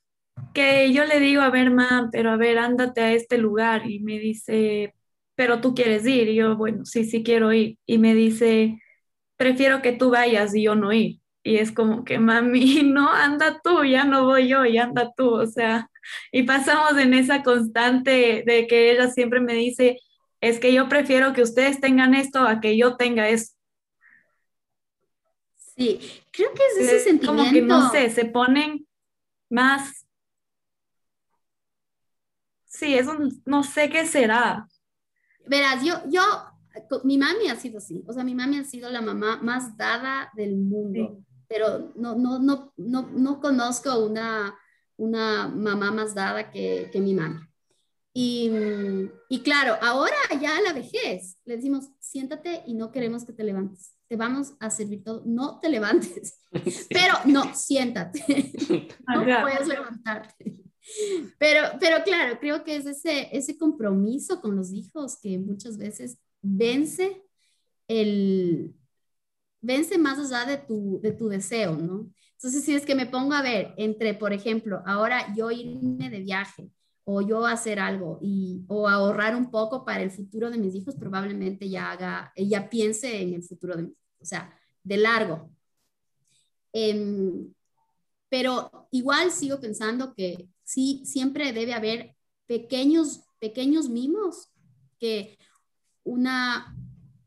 que 0.54 0.91
yo 0.93 1.06
le 1.06 1.19
digo, 1.19 1.41
a 1.41 1.50
ver, 1.50 1.69
mamá, 1.72 2.10
pero 2.12 2.32
a 2.32 2.38
ver, 2.38 2.58
ándate 2.60 3.02
a 3.02 3.13
este 3.13 3.38
lugar. 3.38 3.89
Y 3.89 4.00
me 4.02 4.19
dice, 4.19 4.95
pero 5.36 5.62
tú 5.62 5.74
quieres 5.76 6.06
ir. 6.08 6.30
Y 6.30 6.36
yo, 6.36 6.58
bueno, 6.58 6.86
sí, 6.86 7.06
sí 7.06 7.24
quiero 7.24 7.54
ir. 7.54 7.78
Y 7.86 7.98
me 7.98 8.13
dice, 8.15 8.80
prefiero 9.38 9.82
que 9.82 9.93
tú 9.93 10.12
vayas 10.12 10.56
y 10.56 10.63
yo 10.63 10.76
no 10.76 10.91
ir. 10.93 11.19
Y 11.43 11.58
es 11.58 11.72
como 11.72 12.04
que, 12.04 12.19
mami, 12.19 12.84
no, 12.84 13.10
anda 13.12 13.60
tú, 13.63 13.84
ya 13.86 14.04
no 14.06 14.26
voy 14.26 14.48
yo, 14.50 14.65
y 14.65 14.78
anda 14.78 15.12
tú. 15.15 15.32
O 15.36 15.48
sea, 15.48 15.89
y 16.32 16.44
pasamos 16.44 16.98
en 16.98 17.14
esa 17.14 17.44
constante 17.44 18.44
de 18.46 18.68
que 18.68 18.92
ella 18.92 19.10
siempre 19.10 19.40
me 19.40 19.54
dice, 19.54 20.00
es 20.42 20.60
que 20.60 20.74
yo 20.74 20.88
prefiero 20.90 21.34
que 21.34 21.42
ustedes 21.42 21.80
tengan 21.80 22.14
esto 22.14 22.40
a 22.40 22.60
que 22.60 22.78
yo 22.78 22.96
tenga 22.96 23.30
eso. 23.30 23.54
Sí, 25.58 26.00
creo 26.32 26.54
que 26.54 26.62
es 26.72 26.78
ese 26.78 27.00
sentimiento. 27.00 27.44
Como 27.44 27.52
que 27.52 27.62
no 27.62 27.92
sé, 27.92 28.10
se 28.10 28.26
ponen 28.26 28.86
más. 29.50 30.06
Sí, 32.66 32.96
es 32.96 33.08
un, 33.08 33.42
no 33.46 33.64
sé 33.64 33.90
qué 33.90 34.06
será. 34.06 34.68
Verás, 35.46 35.84
yo, 35.84 35.96
yo, 36.10 36.22
mi 37.04 37.18
mami 37.18 37.48
ha 37.48 37.56
sido 37.56 37.80
así, 37.80 38.04
o 38.08 38.14
sea, 38.14 38.24
mi 38.24 38.36
mami 38.36 38.58
ha 38.58 38.64
sido 38.64 38.90
la 38.90 39.02
mamá 39.02 39.40
más 39.42 39.76
dada 39.76 40.30
del 40.36 40.56
mundo, 40.58 41.24
pero 41.48 41.92
no, 41.96 42.16
no, 42.16 42.40
no, 42.40 42.74
no, 42.78 43.10
no 43.12 43.40
conozco 43.40 44.06
una, 44.06 44.56
una 45.00 45.48
mamá 45.48 45.92
más 45.92 46.14
dada 46.14 46.52
que, 46.52 46.90
que 46.92 47.02
mi 47.02 47.14
mami. 47.14 47.42
Y, 48.14 48.52
y, 49.30 49.40
claro, 49.42 49.76
ahora 49.82 50.16
ya 50.42 50.58
a 50.58 50.62
la 50.62 50.74
vejez 50.74 51.38
le 51.46 51.56
decimos, 51.58 51.90
siéntate 52.00 52.64
y 52.66 52.74
no 52.74 52.92
queremos 52.92 53.24
que 53.24 53.34
te 53.34 53.44
levantes 53.44 53.94
te 54.10 54.16
vamos 54.16 54.56
a 54.60 54.72
servir 54.72 55.04
todo, 55.04 55.22
no 55.26 55.60
te 55.60 55.70
levantes, 55.70 56.42
pero 56.90 57.14
no, 57.26 57.56
siéntate, 57.56 58.20
no 59.08 59.24
puedes 59.42 59.68
levantarte. 59.68 60.64
Pero, 61.38 61.62
pero 61.80 62.04
claro, 62.04 62.40
creo 62.40 62.64
que 62.64 62.76
es 62.76 62.88
ese, 62.88 63.30
ese 63.32 63.58
compromiso 63.58 64.42
con 64.42 64.56
los 64.56 64.74
hijos 64.74 65.20
que 65.22 65.38
muchas 65.38 65.78
veces 65.78 66.18
vence 66.42 67.22
el, 67.88 68.74
vence 69.62 70.00
más 70.00 70.18
allá 70.18 70.50
de 70.50 70.58
tu, 70.58 71.00
de 71.04 71.12
tu 71.12 71.28
deseo, 71.28 71.76
¿no? 71.76 72.12
Entonces, 72.39 72.63
si 72.63 72.73
es 72.73 72.86
que 72.86 72.95
me 72.95 73.06
pongo 73.06 73.34
a 73.34 73.41
ver 73.41 73.73
entre, 73.75 74.13
por 74.13 74.32
ejemplo, 74.32 74.82
ahora 74.86 75.36
yo 75.36 75.52
irme 75.52 76.10
de 76.10 76.21
viaje 76.21 76.71
o 77.04 77.21
yo 77.21 77.45
hacer 77.45 77.82
algo 77.82 78.17
y, 78.21 78.63
o 78.69 78.88
ahorrar 78.88 79.36
un 79.36 79.52
poco 79.52 79.84
para 79.84 80.02
el 80.02 80.10
futuro 80.10 80.49
de 80.49 80.58
mis 80.58 80.73
hijos, 80.73 80.95
probablemente 80.95 81.67
ya 81.69 81.91
haga, 81.91 82.32
ella 82.38 82.69
piense 82.69 83.21
en 83.21 83.34
el 83.34 83.43
futuro 83.43 83.75
de 83.75 83.84
mis 83.84 83.91
hijos, 83.91 84.21
o 84.21 84.25
sea, 84.25 84.58
de 84.82 84.97
largo. 84.97 85.52
Em, 86.71 87.54
pero 88.30 88.88
igual 88.91 89.32
sigo 89.32 89.60
pensando 89.60 90.13
que 90.13 90.47
sí, 90.63 91.02
siempre 91.04 91.52
debe 91.52 91.73
haber 91.73 92.15
pequeños, 92.45 93.21
pequeños 93.39 93.89
mimos 93.89 94.49
que 94.97 95.38
una, 96.06 96.73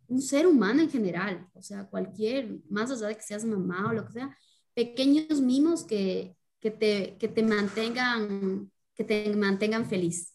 un 0.09 0.23
ser 0.23 0.47
humano 0.47 0.81
en 0.81 0.91
general, 0.91 1.51
o 1.53 1.61
sea, 1.61 1.87
cualquier, 1.87 2.61
más 2.71 2.91
allá 2.91 3.09
de 3.09 3.17
que 3.17 3.23
seas 3.23 3.45
mamá 3.45 3.91
o 3.91 3.93
lo 3.93 4.07
que 4.07 4.13
sea, 4.13 4.35
pequeños 4.75 5.41
mimos 5.41 5.85
que, 5.85 6.37
que, 6.61 6.71
te, 6.71 7.17
que 7.19 7.29
te 7.29 7.43
mantengan 7.43 8.71
que 8.95 9.05
te 9.05 9.35
mantengan 9.35 9.89
feliz. 9.89 10.35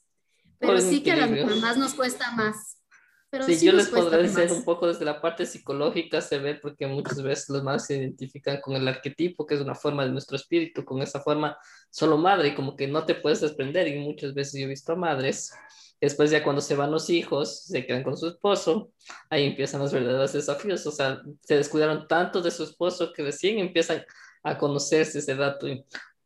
Pero 0.60 0.80
sí 0.82 1.04
que 1.04 1.12
a 1.12 1.16
las 1.16 1.30
mamás 1.30 1.78
nos 1.78 1.94
cuesta 1.94 2.32
más. 2.32 2.82
Pero 3.30 3.46
sí, 3.46 3.64
yo 3.64 3.74
les 3.74 3.90
podré 3.90 4.24
decir 4.24 4.52
un 4.52 4.64
poco 4.64 4.88
desde 4.88 5.04
la 5.04 5.22
parte 5.22 5.46
psicológica, 5.46 6.22
se 6.22 6.40
ve 6.40 6.56
porque 6.56 6.88
muchas 6.88 7.22
veces 7.22 7.50
los 7.50 7.62
madres 7.62 7.86
se 7.86 7.98
identifican 7.98 8.62
con 8.62 8.76
el 8.76 8.88
arquetipo, 8.88 9.46
que 9.46 9.56
es 9.56 9.62
una 9.62 9.76
forma 9.76 10.06
de 10.06 10.12
nuestro 10.12 10.38
espíritu, 10.38 10.86
con 10.86 11.02
esa 11.02 11.20
forma 11.20 11.58
solo 11.90 12.18
madre, 12.18 12.56
como 12.56 12.76
que 12.76 12.88
no 12.88 13.06
te 13.06 13.16
puedes 13.16 13.42
desprender. 13.42 13.88
Y 13.90 14.00
muchas 14.00 14.34
veces 14.34 14.60
yo 14.60 14.66
he 14.66 14.70
visto 14.70 14.94
a 14.94 14.96
madres, 14.96 15.52
después 16.00 16.32
ya 16.32 16.44
cuando 16.44 16.62
se 16.62 16.76
van 16.76 16.92
los 16.92 17.10
hijos, 17.10 17.64
se 17.64 17.86
quedan 17.86 18.04
con 18.04 18.18
su 18.18 18.28
esposo, 18.28 18.92
ahí 19.30 19.46
empiezan 19.46 19.82
los 19.82 19.92
verdaderos 19.92 20.34
desafíos. 20.34 20.86
O 20.86 20.92
sea, 20.92 21.22
se 21.42 21.56
descuidaron 21.56 22.08
tanto 22.08 22.42
de 22.42 22.52
su 22.52 22.64
esposo 22.64 23.12
que 23.14 23.24
recién 23.24 23.60
empiezan 23.60 24.04
a 24.44 24.58
conocerse 24.58 25.20
ese 25.20 25.36
dato. 25.36 25.68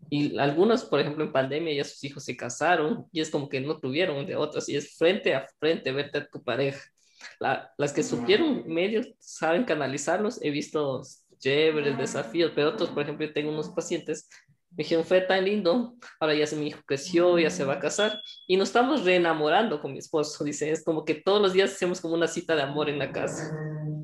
Y 0.10 0.38
algunos, 0.38 0.84
por 0.86 1.00
ejemplo, 1.00 1.24
en 1.24 1.32
pandemia 1.32 1.74
ya 1.74 1.84
sus 1.84 2.04
hijos 2.04 2.24
se 2.24 2.36
casaron 2.36 3.08
y 3.12 3.22
es 3.22 3.30
como 3.30 3.48
que 3.48 3.62
no 3.62 3.80
tuvieron 3.80 4.26
de 4.26 4.36
otras 4.36 4.68
y 4.68 4.76
es 4.76 4.98
frente 4.98 5.36
a 5.36 5.48
frente 5.60 5.92
verte 5.92 6.18
a 6.20 6.28
tu 6.28 6.44
pareja. 6.44 6.82
las 7.78 7.94
que 7.94 8.04
supieron 8.04 8.68
medios 8.68 9.08
saben 9.20 9.64
canalizarlos. 9.64 10.42
He 10.42 10.50
visto 10.50 11.02
chéveres 11.38 11.98
desafíos, 11.98 12.52
pero 12.56 12.70
otros, 12.70 12.90
por 12.90 13.04
ejemplo, 13.04 13.26
yo 13.26 13.34
tengo 13.34 13.52
unos 13.52 13.70
pacientes 13.70 14.28
me 14.72 14.84
dijeron, 14.84 15.04
fue 15.04 15.20
tan 15.22 15.44
lindo, 15.44 15.96
ahora 16.20 16.34
ya 16.34 16.48
se, 16.48 16.56
mi 16.56 16.68
hijo 16.68 16.82
creció, 16.86 17.38
ya 17.38 17.50
se 17.50 17.66
va 17.66 17.74
a 17.74 17.80
casar 17.80 18.22
y 18.48 18.56
nos 18.56 18.70
estamos 18.70 19.04
reenamorando 19.04 19.82
con 19.82 19.92
mi 19.92 20.00
esposo. 20.00 20.44
Dice, 20.46 20.72
es 20.72 20.84
como 20.84 21.04
que 21.04 21.16
todos 21.16 21.42
los 21.42 21.52
días 21.52 21.74
hacemos 21.74 22.00
como 22.00 22.14
una 22.14 22.28
cita 22.28 22.56
de 22.56 22.62
amor 22.62 22.90
en 22.90 22.98
la 22.98 23.12
casa, 23.12 23.54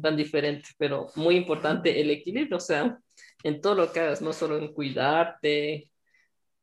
tan 0.02 0.18
diferente, 0.18 0.70
pero 0.78 1.08
muy 1.16 1.38
importante 1.38 2.02
el 2.02 2.12
equilibrio, 2.12 2.58
o 2.58 2.62
sea, 2.62 3.00
en 3.44 3.62
todo 3.62 3.76
lo 3.76 3.92
que 3.94 4.02
hagas, 4.02 4.22
no 4.22 4.34
solo 4.34 4.58
en 4.58 4.74
cuidarte, 4.74 5.90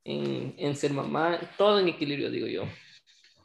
en, 0.05 0.55
en 0.59 0.77
ser 0.77 0.93
mamá, 0.93 1.41
todo 1.57 1.79
en 1.79 1.89
equilibrio, 1.89 2.31
digo 2.31 2.47
yo. 2.47 2.65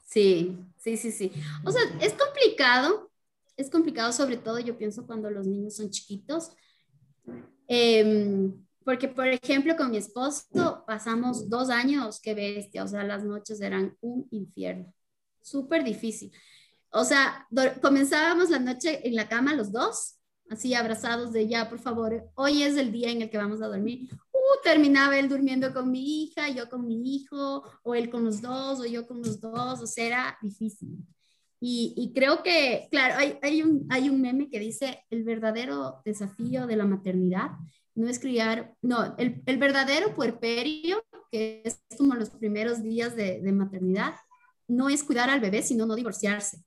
Sí, 0.06 0.58
sí, 0.78 0.98
sí, 0.98 1.12
sí. 1.12 1.32
O 1.64 1.72
sea, 1.72 1.84
es 2.02 2.14
complicado, 2.14 3.10
es 3.56 3.70
complicado 3.70 4.12
sobre 4.12 4.36
todo, 4.36 4.60
yo 4.60 4.78
pienso, 4.78 5.08
cuando 5.08 5.32
los 5.32 5.48
niños 5.48 5.78
son 5.78 5.90
chiquitos. 5.90 6.52
Eh, 7.70 8.52
porque, 8.84 9.08
por 9.08 9.28
ejemplo, 9.28 9.76
con 9.76 9.92
mi 9.92 9.98
esposo 9.98 10.84
pasamos 10.88 11.50
dos 11.50 11.70
años, 11.70 12.20
qué 12.22 12.34
bestia, 12.34 12.84
o 12.84 12.88
sea, 12.88 13.04
las 13.04 13.24
noches 13.24 13.62
eran 13.62 13.96
un 14.02 14.28
infierno, 14.32 14.94
súper 15.42 15.84
difícil. 15.84 16.32
O 16.92 17.04
sea, 17.04 17.48
comenzábamos 17.82 18.50
la 18.50 18.60
noche 18.60 19.08
en 19.08 19.16
la 19.16 19.28
cama 19.28 19.54
los 19.54 19.72
dos, 19.72 20.16
así 20.50 20.74
abrazados 20.74 21.32
de 21.32 21.48
ya, 21.48 21.70
por 21.70 21.80
favor, 21.80 22.32
hoy 22.36 22.64
es 22.64 22.78
el 22.78 22.92
día 22.92 23.12
en 23.12 23.22
el 23.22 23.30
que 23.30 23.38
vamos 23.38 23.62
a 23.62 23.68
dormir. 23.68 24.10
Uh, 24.32 24.64
terminaba 24.64 25.20
él 25.20 25.30
durmiendo 25.30 25.72
con 25.74 25.92
mi 25.92 26.24
hija, 26.24 26.50
yo 26.50 26.68
con 26.70 26.88
mi 26.88 27.16
hijo, 27.16 27.64
o 27.84 27.94
él 27.94 28.10
con 28.10 28.26
los 28.26 28.42
dos, 28.42 28.80
o 28.80 28.86
yo 28.86 29.06
con 29.06 29.20
los 29.22 29.40
dos, 29.40 29.82
o 29.82 29.86
sea, 29.86 30.06
era 30.06 30.38
difícil. 30.42 30.98
Y, 31.62 31.94
y 31.98 32.14
creo 32.14 32.42
que, 32.42 32.88
claro, 32.90 33.16
hay, 33.18 33.38
hay, 33.42 33.62
un, 33.62 33.86
hay 33.90 34.10
un 34.10 34.22
meme 34.22 34.50
que 34.50 34.60
dice, 34.60 35.04
el 35.10 35.24
verdadero 35.24 36.02
desafío 36.06 36.66
de 36.66 36.78
la 36.78 36.86
maternidad 36.86 37.52
no 38.00 38.08
es 38.08 38.20
criar, 38.20 38.74
no, 38.82 39.14
el, 39.18 39.44
el, 39.46 39.58
verdadero 39.58 40.14
puerperio, 40.14 41.04
que 41.30 41.62
es 41.66 41.82
como 41.98 42.16
los 42.16 42.30
primeros 42.30 42.82
días 42.82 43.14
de, 43.16 43.42
de, 43.42 43.52
maternidad, 43.52 44.16
no 44.68 44.88
es 44.88 45.04
cuidar 45.04 45.30
al 45.30 45.42
bebé, 45.42 45.62
sino 45.62 45.86
no 45.86 45.96
divorciarse. 45.96 46.64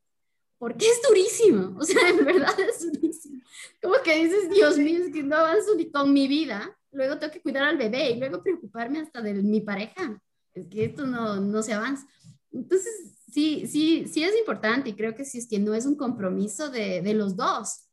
Porque 0.58 0.84
es 0.84 1.00
durísimo, 1.08 1.78
o 1.78 1.84
sea, 1.84 2.06
en 2.10 2.24
verdad 2.24 2.54
es 2.60 2.92
durísimo. 2.92 3.42
Como 3.80 3.94
que 4.04 4.24
dices, 4.24 4.50
Dios 4.50 4.76
mío, 4.76 5.04
es 5.04 5.12
que 5.12 5.22
no 5.22 5.36
avanzo 5.36 5.74
ni 5.74 5.90
con 5.90 6.12
mi 6.12 6.28
vida, 6.28 6.78
luego 6.90 7.18
tengo 7.18 7.32
que 7.32 7.40
cuidar 7.40 7.64
al 7.64 7.78
bebé 7.78 8.10
y 8.10 8.18
luego 8.18 8.42
preocuparme 8.42 9.00
hasta 9.00 9.22
de 9.22 9.32
mi 9.32 9.62
pareja. 9.62 10.22
Es 10.52 10.66
que 10.66 10.84
esto 10.84 11.06
no, 11.06 11.40
no 11.40 11.62
se 11.62 11.72
avanza. 11.72 12.06
Entonces, 12.52 12.92
sí, 13.32 13.66
sí, 13.66 14.04
sí 14.06 14.22
es 14.22 14.38
importante 14.38 14.90
y 14.90 14.94
creo 14.94 15.14
que 15.14 15.24
si 15.24 15.38
es 15.38 15.48
que 15.48 15.58
no 15.58 15.72
es 15.72 15.86
un 15.86 15.96
compromiso 15.96 16.68
de, 16.68 17.00
de 17.00 17.14
los 17.14 17.36
dos, 17.36 17.88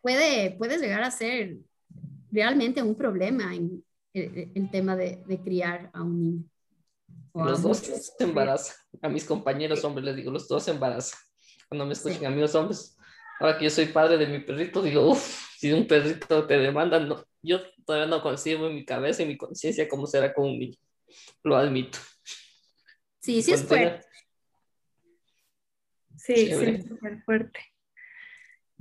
puede, 0.00 0.50
puede 0.58 0.78
llegar 0.78 1.04
a 1.04 1.12
ser 1.12 1.58
realmente 2.30 2.82
un 2.82 2.94
problema 2.94 3.54
en 3.54 3.84
el, 4.12 4.70
tema 4.70 4.96
de, 4.96 5.22
de, 5.26 5.40
criar 5.40 5.90
a 5.92 6.02
un 6.02 6.22
niño. 6.22 6.44
Los 7.34 7.62
dos 7.62 7.78
se 7.78 8.24
embarazan. 8.24 8.76
A 9.02 9.08
mis 9.08 9.24
compañeros 9.24 9.84
hombres 9.84 10.04
les 10.04 10.16
digo, 10.16 10.30
los 10.30 10.48
dos 10.48 10.64
se 10.64 10.72
embarazan. 10.72 11.18
Cuando 11.68 11.86
me 11.86 11.92
escuchan 11.92 12.26
a 12.26 12.30
mí 12.30 12.40
los 12.40 12.54
hombres, 12.54 12.96
ahora 13.38 13.56
que 13.56 13.64
yo 13.64 13.70
soy 13.70 13.86
padre 13.86 14.18
de 14.18 14.26
mi 14.26 14.40
perrito, 14.40 14.82
digo, 14.82 15.10
uff, 15.10 15.56
si 15.56 15.72
un 15.72 15.86
perrito 15.86 16.46
te 16.46 16.58
demanda, 16.58 16.98
no, 16.98 17.24
yo 17.42 17.60
todavía 17.84 18.08
no 18.08 18.22
consigo 18.22 18.66
en 18.66 18.74
mi 18.74 18.84
cabeza 18.84 19.22
y 19.22 19.26
mi 19.26 19.36
conciencia 19.36 19.88
cómo 19.88 20.06
será 20.06 20.32
con 20.34 20.46
un 20.48 20.58
niño. 20.58 20.76
Lo 21.42 21.56
admito. 21.56 21.98
Sí, 23.20 23.42
sí 23.42 23.52
es 23.52 23.64
fuerte. 23.64 24.06
Sí, 26.16 26.34
sí, 26.34 26.50
es 26.50 26.84
súper 26.86 27.22
fuerte. 27.22 27.60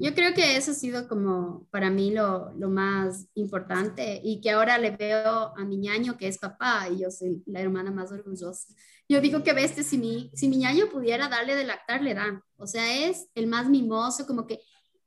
Yo 0.01 0.15
creo 0.15 0.33
que 0.33 0.55
eso 0.55 0.71
ha 0.71 0.75
sido 0.75 1.09
como 1.09 1.67
para 1.71 1.89
mí 1.89 2.12
lo, 2.12 2.53
lo, 2.57 2.69
más 2.69 3.27
importante 3.33 4.21
y 4.23 4.39
que 4.39 4.51
ahora 4.51 4.77
le 4.77 4.91
veo 4.91 5.53
a 5.57 5.65
mi 5.65 5.77
ñaño 5.77 6.15
que 6.15 6.27
es 6.29 6.38
papá 6.38 6.88
y 6.89 7.01
yo 7.01 7.12
soy 7.12 7.43
la 7.45 7.59
hermana 7.59 7.91
más 7.91 8.09
orgullosa. 8.09 8.73
Yo 9.09 9.19
digo 9.19 9.43
que 9.43 9.51
bestia, 9.51 9.83
si 9.83 9.97
mi, 9.97 10.31
si 10.33 10.47
mi 10.47 10.55
ñaño 10.55 10.89
pudiera 10.89 11.27
darle 11.27 11.55
de 11.55 11.65
lactar, 11.65 12.01
le 12.01 12.13
dan. 12.13 12.41
O 12.55 12.65
sea, 12.65 13.09
es 13.09 13.27
el 13.35 13.47
más 13.47 13.69
mimoso, 13.69 14.25
como 14.25 14.47
que 14.47 14.62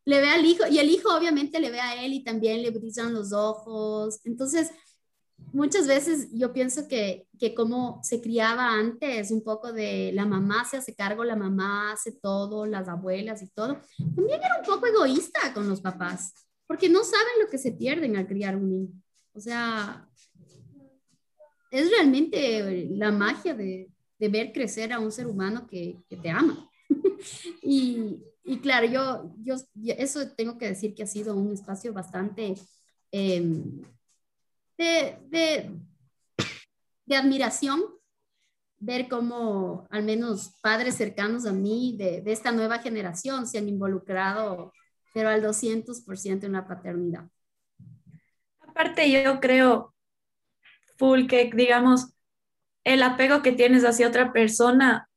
le 0.05 0.21
ve 0.21 0.29
al 0.29 0.45
hijo 0.45 0.65
y 0.71 0.79
el 0.79 0.91
hijo 0.91 1.17
obviamente 1.17 1.59
le 1.59 1.71
ve 1.71 1.81
a 1.81 2.05
él 2.05 2.13
y 2.13 2.23
también 2.23 2.61
le 2.61 2.71
brillan 2.71 3.15
los 3.15 3.33
ojos. 3.33 4.21
Entonces, 4.25 4.71
muchas 5.53 5.87
veces 5.87 6.29
yo 6.33 6.53
pienso 6.53 6.89
que, 6.89 7.27
que 7.39 7.55
como 7.55 8.01
se 8.03 8.21
criaba 8.21 8.73
antes, 8.73 9.31
un 9.31 9.43
poco 9.43 9.73
de 9.73 10.13
la 10.13 10.27
mamá 10.27 10.65
se 10.65 10.77
hace 10.77 10.95
cargo, 10.95 11.25
la 11.25 11.37
mamá 11.37 11.93
hace 11.93 12.13
todo, 12.13 12.67
las 12.67 12.89
abuelas 12.89 13.43
y 13.43 13.49
todo, 13.49 13.81
también 14.15 14.41
era 14.43 14.59
un 14.61 14.67
poco 14.67 14.87
egoísta 14.87 15.53
con 15.55 15.69
los 15.69 15.81
papás, 15.81 16.33
porque 16.67 16.89
no 16.89 17.05
saben 17.05 17.43
lo 17.43 17.49
que 17.49 17.59
se 17.59 17.73
pierden 17.73 18.17
al 18.17 18.27
criar 18.27 18.57
un 18.57 18.69
niño. 18.69 19.03
O 19.35 19.41
sea, 19.41 20.09
es 21.71 21.91
realmente 21.91 22.89
la 22.91 23.11
magia 23.11 23.55
de, 23.55 23.91
de 24.19 24.29
ver 24.29 24.53
crecer 24.53 24.93
a 24.93 25.01
un 25.01 25.11
ser 25.11 25.27
humano 25.27 25.67
que, 25.67 25.97
que 26.09 26.17
te 26.17 26.31
ama. 26.31 26.71
y, 27.63 28.19
y, 28.45 28.59
claro, 28.61 28.87
yo, 28.87 29.35
yo, 29.43 29.57
eso 29.97 30.31
tengo 30.37 30.59
que 30.59 30.69
decir 30.69 30.95
que 30.95 31.03
ha 31.03 31.07
sido 31.07 31.35
un 31.35 31.53
espacio 31.53 31.93
bastante 31.93 32.55
eh, 33.11 33.63
de, 34.79 35.19
de, 37.07 37.17
admiración, 37.17 37.83
ver 38.79 39.09
cómo 39.09 39.87
al 39.91 40.03
menos 40.03 40.55
padres 40.63 40.97
cercanos 40.97 41.47
a 41.47 41.53
mí 41.53 41.95
de, 41.99 42.23
de 42.23 42.33
esta 42.33 42.53
nueva 42.53 42.79
generación 42.79 43.47
se 43.47 43.59
han 43.59 43.69
involucrado, 43.69 44.73
pero 45.13 45.29
al 45.29 45.43
200% 45.43 46.45
en 46.45 46.53
la 46.53 46.67
paternidad. 46.67 47.29
Aparte, 48.61 49.11
yo 49.11 49.41
creo, 49.41 49.95
full, 50.97 51.27
que 51.27 51.51
digamos, 51.55 52.15
el 52.85 53.03
apego 53.03 53.43
que 53.43 53.53
tienes 53.53 53.85
hacia 53.85 54.09
otra 54.09 54.33
persona 54.33 55.09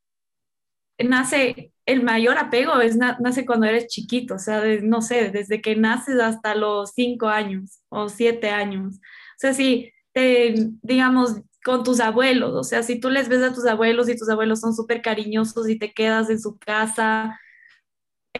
nace, 1.03 1.73
el 1.85 2.03
mayor 2.03 2.37
apego 2.37 2.79
es, 2.79 2.95
nace 2.95 3.45
cuando 3.45 3.67
eres 3.67 3.87
chiquito, 3.87 4.35
o 4.35 4.39
sea, 4.39 4.63
no 4.81 5.01
sé, 5.01 5.29
desde 5.31 5.61
que 5.61 5.75
naces 5.75 6.19
hasta 6.19 6.55
los 6.55 6.91
cinco 6.91 7.27
años 7.27 7.81
o 7.89 8.09
siete 8.09 8.49
años. 8.49 8.99
O 9.35 9.39
sea, 9.39 9.53
si 9.53 9.91
te, 10.13 10.55
digamos, 10.81 11.41
con 11.63 11.83
tus 11.83 11.99
abuelos, 11.99 12.53
o 12.53 12.63
sea, 12.63 12.83
si 12.83 12.99
tú 12.99 13.09
les 13.09 13.27
ves 13.29 13.41
a 13.43 13.53
tus 13.53 13.65
abuelos 13.65 14.09
y 14.09 14.17
tus 14.17 14.29
abuelos 14.29 14.61
son 14.61 14.75
súper 14.75 15.01
cariñosos 15.01 15.67
y 15.69 15.77
te 15.79 15.93
quedas 15.93 16.29
en 16.29 16.39
su 16.39 16.57
casa, 16.57 17.39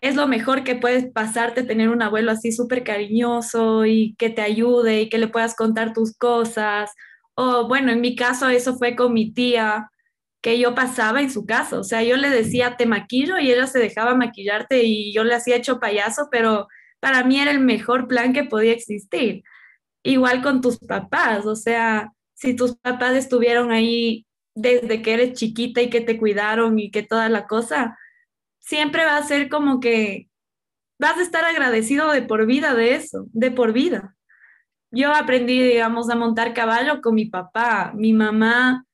es 0.02 0.16
lo 0.16 0.28
mejor 0.28 0.64
que 0.64 0.76
puedes 0.76 1.06
pasarte 1.12 1.64
tener 1.64 1.90
un 1.90 2.02
abuelo 2.02 2.32
así 2.32 2.52
súper 2.52 2.84
cariñoso 2.84 3.86
y 3.86 4.16
que 4.18 4.30
te 4.30 4.42
ayude 4.42 5.02
y 5.04 5.10
que 5.10 5.18
le 5.18 5.28
puedas 5.28 5.56
contar 5.56 5.94
tus 5.94 6.16
cosas 6.18 6.92
o 7.36 7.68
bueno, 7.68 7.92
en 7.92 8.02
mi 8.02 8.16
caso 8.16 8.50
eso 8.50 8.78
fue 8.78 8.96
con 8.96 9.14
mi 9.14 9.32
tía, 9.34 9.92
que 10.42 10.60
yo 10.60 10.76
pasaba 10.76 11.22
en 11.22 11.32
su 11.32 11.46
casa, 11.46 11.80
o 11.80 11.84
sea, 11.84 12.04
yo 12.04 12.18
le 12.18 12.30
decía, 12.30 12.78
te 12.78 12.86
maquillo 12.86 13.38
y 13.40 13.52
ella 13.52 13.68
se 13.68 13.80
dejaba 13.80 14.16
maquillarte 14.16 14.84
y 14.84 15.14
yo 15.14 15.24
le 15.24 15.36
hacía 15.36 15.58
hecho 15.58 15.80
payaso, 15.80 16.30
pero 16.32 16.68
para 17.00 17.24
mí 17.24 17.40
era 17.40 17.52
el 17.52 17.60
mejor 17.60 18.08
plan 18.08 18.34
que 18.34 18.44
podía 18.44 18.72
existir. 18.74 19.44
Igual 20.06 20.42
con 20.42 20.62
tus 20.62 20.78
papás, 20.80 21.46
o 21.46 21.56
sea, 21.56 22.14
si 22.34 22.56
tus 22.56 22.78
papás 22.78 23.16
estuvieron 23.16 23.72
ahí 23.72 24.26
desde 24.56 25.02
que 25.02 25.14
eres 25.14 25.34
chiquita 25.34 25.82
y 25.82 25.90
que 25.90 26.02
te 26.02 26.18
cuidaron 26.18 26.80
y 26.80 26.92
que 26.92 27.04
toda 27.04 27.28
la 27.30 27.48
cosa, 27.48 27.98
siempre 28.60 29.06
va 29.06 29.18
a 29.18 29.24
ser 29.24 29.50
como 29.50 29.80
que 29.80 30.30
vas 31.00 31.18
a 31.18 31.22
estar 31.22 31.44
agradecido 31.46 32.12
de 32.12 32.22
por 32.22 32.46
vida 32.46 32.74
de 32.74 32.96
eso, 32.96 33.28
de 33.34 33.52
por 33.52 33.74
vida 33.74 34.16
yo 34.96 35.14
aprendí, 35.14 35.62
digamos, 35.62 36.10
a 36.10 36.16
montar 36.16 36.54
caballo 36.54 37.02
con 37.02 37.16
mi 37.16 37.26
papá. 37.26 37.92
Mi 37.96 38.14
mamá 38.14 38.86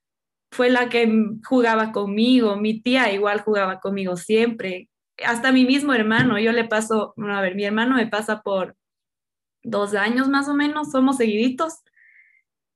fue 0.51 0.69
la 0.69 0.89
que 0.89 1.07
jugaba 1.47 1.91
conmigo, 1.91 2.55
mi 2.55 2.81
tía 2.81 3.13
igual 3.13 3.41
jugaba 3.41 3.79
conmigo 3.79 4.17
siempre. 4.17 4.89
Hasta 5.23 5.51
mi 5.51 5.65
mismo 5.65 5.93
hermano, 5.93 6.39
yo 6.39 6.51
le 6.51 6.65
paso, 6.65 7.13
a 7.17 7.41
ver, 7.41 7.55
mi 7.55 7.65
hermano 7.65 7.95
me 7.95 8.07
pasa 8.07 8.41
por 8.41 8.75
dos 9.63 9.93
años 9.93 10.29
más 10.29 10.47
o 10.47 10.53
menos, 10.53 10.91
somos 10.91 11.17
seguiditos. 11.17 11.75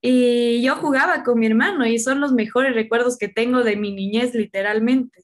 Y 0.01 0.61
yo 0.63 0.75
jugaba 0.75 1.23
con 1.23 1.39
mi 1.39 1.47
hermano 1.47 1.85
y 1.85 1.99
son 1.99 2.21
los 2.21 2.31
mejores 2.31 2.75
recuerdos 2.75 3.17
que 3.17 3.27
tengo 3.27 3.63
de 3.63 3.75
mi 3.75 3.91
niñez, 3.93 4.35
literalmente. 4.35 5.23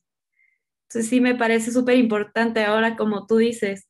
Entonces 0.89 1.09
sí 1.09 1.21
me 1.21 1.35
parece 1.35 1.71
súper 1.71 1.97
importante 1.97 2.63
ahora, 2.63 2.97
como 2.97 3.27
tú 3.27 3.37
dices, 3.37 3.87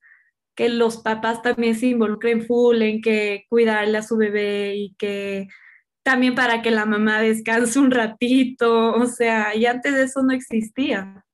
que 0.56 0.70
los 0.70 0.98
papás 0.98 1.42
también 1.42 1.76
se 1.76 1.88
involucren 1.88 2.46
full 2.46 2.82
en 2.82 3.02
que 3.02 3.46
cuidarle 3.50 3.98
a 3.98 4.04
su 4.04 4.18
bebé 4.18 4.76
y 4.76 4.96
que 4.96 5.48
también 6.04 6.36
para 6.36 6.62
que 6.62 6.72
la 6.72 6.86
mamá 6.86 7.22
descanse 7.22 7.80
un 7.80 7.92
ratito, 7.92 8.94
o 8.94 9.06
sea, 9.08 9.56
y 9.56 9.66
antes 9.66 9.94
de 9.94 10.04
eso 10.04 10.24
no 10.24 10.34
existía. 10.34 11.26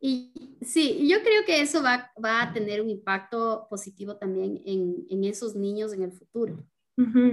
Y 0.00 0.32
sí, 0.62 1.08
yo 1.08 1.22
creo 1.22 1.44
que 1.44 1.60
eso 1.60 1.82
va, 1.82 2.10
va 2.22 2.42
a 2.42 2.52
tener 2.52 2.80
un 2.80 2.90
impacto 2.90 3.66
positivo 3.68 4.16
también 4.16 4.62
en, 4.64 5.06
en 5.08 5.24
esos 5.24 5.54
niños 5.54 5.92
en 5.92 6.02
el 6.02 6.12
futuro. 6.12 6.64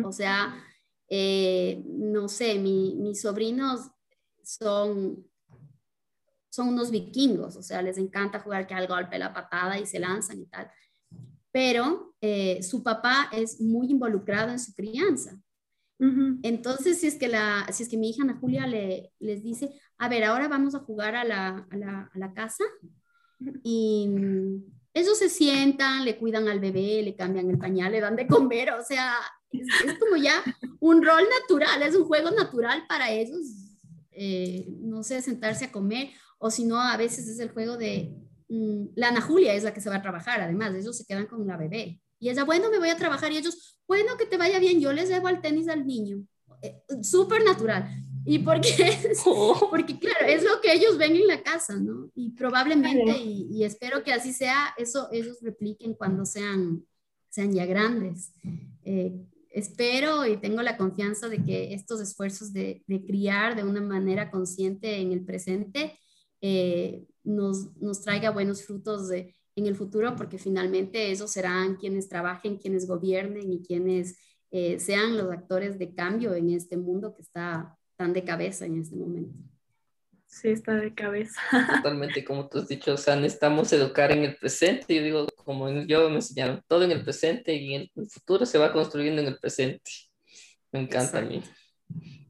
O 0.03 0.11
sea, 0.11 0.55
eh, 1.09 1.83
no 1.87 2.27
sé, 2.27 2.59
mi, 2.59 2.95
mis 2.95 3.21
sobrinos 3.21 3.89
son 4.43 5.25
son 6.55 6.69
unos 6.69 6.89
vikingos, 6.89 7.57
o 7.57 7.61
sea, 7.61 7.81
les 7.81 7.97
encanta 7.97 8.39
jugar 8.39 8.65
que 8.65 8.73
al 8.73 8.87
golpe, 8.87 9.19
la 9.19 9.33
patada 9.33 9.77
y 9.77 9.85
se 9.85 9.99
lanzan 9.99 10.39
y 10.39 10.45
tal. 10.45 10.71
Pero 11.51 12.15
eh, 12.21 12.63
su 12.63 12.81
papá 12.81 13.29
es 13.33 13.59
muy 13.59 13.91
involucrado 13.91 14.51
en 14.51 14.59
su 14.59 14.73
crianza. 14.73 15.37
Entonces, 15.97 16.99
si 16.99 17.07
es, 17.07 17.15
que 17.15 17.27
la, 17.27 17.67
si 17.71 17.83
es 17.83 17.89
que 17.89 17.97
mi 17.97 18.09
hija 18.09 18.23
Ana 18.23 18.37
Julia 18.39 18.67
le, 18.67 19.13
les 19.19 19.43
dice, 19.43 19.71
a 19.97 20.09
ver, 20.09 20.25
ahora 20.25 20.47
vamos 20.47 20.75
a 20.75 20.79
jugar 20.79 21.15
a 21.15 21.23
la, 21.23 21.65
a 21.69 21.77
la, 21.77 22.11
a 22.13 22.19
la 22.19 22.33
casa 22.33 22.65
y 23.63 24.09
ellos 24.93 25.17
se 25.17 25.29
sientan, 25.29 26.03
le 26.03 26.17
cuidan 26.17 26.47
al 26.47 26.59
bebé, 26.59 27.01
le 27.01 27.15
cambian 27.15 27.49
el 27.49 27.57
pañal, 27.57 27.91
le 27.91 28.01
dan 28.01 28.15
de 28.15 28.27
comer, 28.27 28.71
o 28.71 28.83
sea, 28.83 29.13
es, 29.51 29.67
es 29.85 29.97
como 29.99 30.17
ya 30.17 30.43
un 30.79 31.03
rol 31.03 31.23
natural, 31.41 31.81
es 31.83 31.95
un 31.95 32.05
juego 32.05 32.31
natural 32.31 32.83
para 32.87 33.11
ellos, 33.11 33.45
eh, 34.11 34.67
no 34.81 35.03
sé, 35.03 35.21
sentarse 35.21 35.65
a 35.65 35.71
comer 35.71 36.09
o 36.37 36.51
si 36.51 36.65
no, 36.65 36.79
a 36.79 36.97
veces 36.97 37.27
es 37.27 37.39
el 37.39 37.51
juego 37.51 37.77
de 37.77 38.15
mm, 38.49 38.87
la 38.95 39.09
Ana 39.09 39.21
Julia 39.21 39.53
es 39.53 39.63
la 39.63 39.73
que 39.73 39.81
se 39.81 39.89
va 39.89 39.97
a 39.97 40.01
trabajar, 40.01 40.41
además, 40.41 40.73
ellos 40.75 40.97
se 40.97 41.05
quedan 41.05 41.27
con 41.27 41.45
la 41.47 41.57
bebé. 41.57 42.01
Y 42.19 42.29
ella, 42.29 42.43
bueno, 42.43 42.69
me 42.69 42.79
voy 42.79 42.89
a 42.89 42.97
trabajar 42.97 43.31
y 43.31 43.37
ellos, 43.37 43.79
bueno, 43.87 44.17
que 44.17 44.25
te 44.25 44.37
vaya 44.37 44.59
bien, 44.59 44.79
yo 44.79 44.93
les 44.93 45.09
llevo 45.09 45.27
al 45.27 45.41
tenis 45.41 45.67
al 45.67 45.85
niño. 45.85 46.25
Eh, 46.61 46.81
súper 47.03 47.43
natural. 47.43 47.89
¿Y 48.25 48.39
por 48.39 48.59
qué? 48.61 48.97
Oh. 49.25 49.67
Porque 49.69 49.99
claro, 49.99 50.25
es 50.27 50.43
lo 50.43 50.59
que 50.61 50.73
ellos 50.73 50.97
ven 50.97 51.15
en 51.15 51.27
la 51.27 51.43
casa, 51.43 51.75
¿no? 51.75 52.11
Y 52.15 52.31
probablemente, 52.31 53.17
y, 53.17 53.63
espero 53.63 54.03
que 54.03 54.13
así 54.13 54.33
sea, 54.33 54.73
eso 54.77 55.09
ellos 55.11 55.37
repliquen 55.41 55.93
cuando 55.93 56.25
sean, 56.25 56.83
sean 57.29 57.53
ya 57.53 57.65
grandes. 57.65 58.31
Eh, 58.83 59.13
espero 59.49 60.25
y 60.25 60.37
tengo 60.37 60.61
la 60.61 60.77
confianza 60.77 61.29
de 61.29 61.43
que 61.43 61.73
estos 61.73 62.01
esfuerzos 62.01 62.51
de, 62.51 62.83
de, 62.87 63.05
criar 63.05 63.55
de 63.55 63.63
una 63.63 63.81
manera 63.81 64.29
consciente 64.29 64.97
en 64.97 65.11
el 65.11 65.23
presente 65.23 65.97
eh, 66.41 67.05
nos, 67.23 67.75
nos, 67.77 68.01
traiga 68.01 68.31
buenos 68.31 68.63
frutos 68.63 69.07
de, 69.07 69.33
en 69.55 69.65
el 69.67 69.75
futuro, 69.75 70.15
porque 70.15 70.37
finalmente 70.37 71.11
esos 71.11 71.31
serán 71.31 71.75
quienes 71.75 72.09
trabajen, 72.09 72.57
quienes 72.57 72.87
gobiernen 72.87 73.51
y 73.51 73.61
quienes 73.61 74.17
eh, 74.51 74.79
sean 74.79 75.17
los 75.17 75.31
actores 75.31 75.79
de 75.79 75.93
cambio 75.93 76.33
en 76.33 76.51
este 76.51 76.77
mundo 76.77 77.13
que 77.13 77.21
está 77.21 77.77
tan 77.95 78.13
de 78.13 78.23
cabeza 78.23 78.65
en 78.65 78.79
este 78.79 78.95
momento. 78.95 79.33
Sí, 80.25 80.49
está 80.49 80.75
de 80.75 80.93
cabeza. 80.93 81.39
Totalmente, 81.77 82.25
como 82.25 82.49
tú 82.49 82.59
has 82.59 82.67
dicho, 82.67 82.93
o 82.93 82.97
sea, 82.97 83.15
necesitamos 83.15 83.71
educar 83.71 84.11
en 84.11 84.23
el 84.23 84.35
presente. 84.35 84.93
Yo 84.93 85.01
digo, 85.01 85.27
como 85.37 85.69
yo 85.83 86.09
me 86.09 86.15
enseñaron, 86.15 86.61
todo 86.67 86.83
en 86.83 86.91
el 86.91 87.03
presente 87.03 87.53
y 87.53 87.73
en 87.73 87.89
el 87.95 88.09
futuro 88.09 88.45
se 88.45 88.57
va 88.57 88.73
construyendo 88.73 89.21
en 89.21 89.29
el 89.29 89.39
presente. 89.39 89.89
Me 90.73 90.81
encanta 90.81 91.19
a 91.19 91.21
mí. 91.21 91.41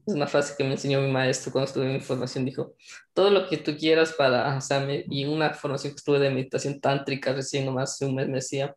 Es 0.06 0.14
una 0.14 0.28
frase 0.28 0.54
que 0.56 0.62
me 0.62 0.72
enseñó 0.72 1.00
mi 1.00 1.10
maestro 1.10 1.50
cuando 1.50 1.66
estuve 1.66 1.86
en 1.86 1.94
mi 1.94 2.00
formación. 2.00 2.44
Dijo, 2.44 2.76
todo 3.12 3.28
lo 3.30 3.48
que 3.48 3.56
tú 3.56 3.76
quieras 3.76 4.12
para, 4.12 4.56
o 4.56 4.60
sea, 4.60 4.86
y 4.88 5.24
una 5.24 5.52
formación 5.52 5.92
que 5.92 5.96
estuve 5.96 6.20
de 6.20 6.30
meditación 6.30 6.80
tántrica 6.80 7.32
recién 7.32 7.66
nomás 7.66 8.00
un 8.02 8.14
mes 8.14 8.28
me 8.28 8.36
decía, 8.36 8.74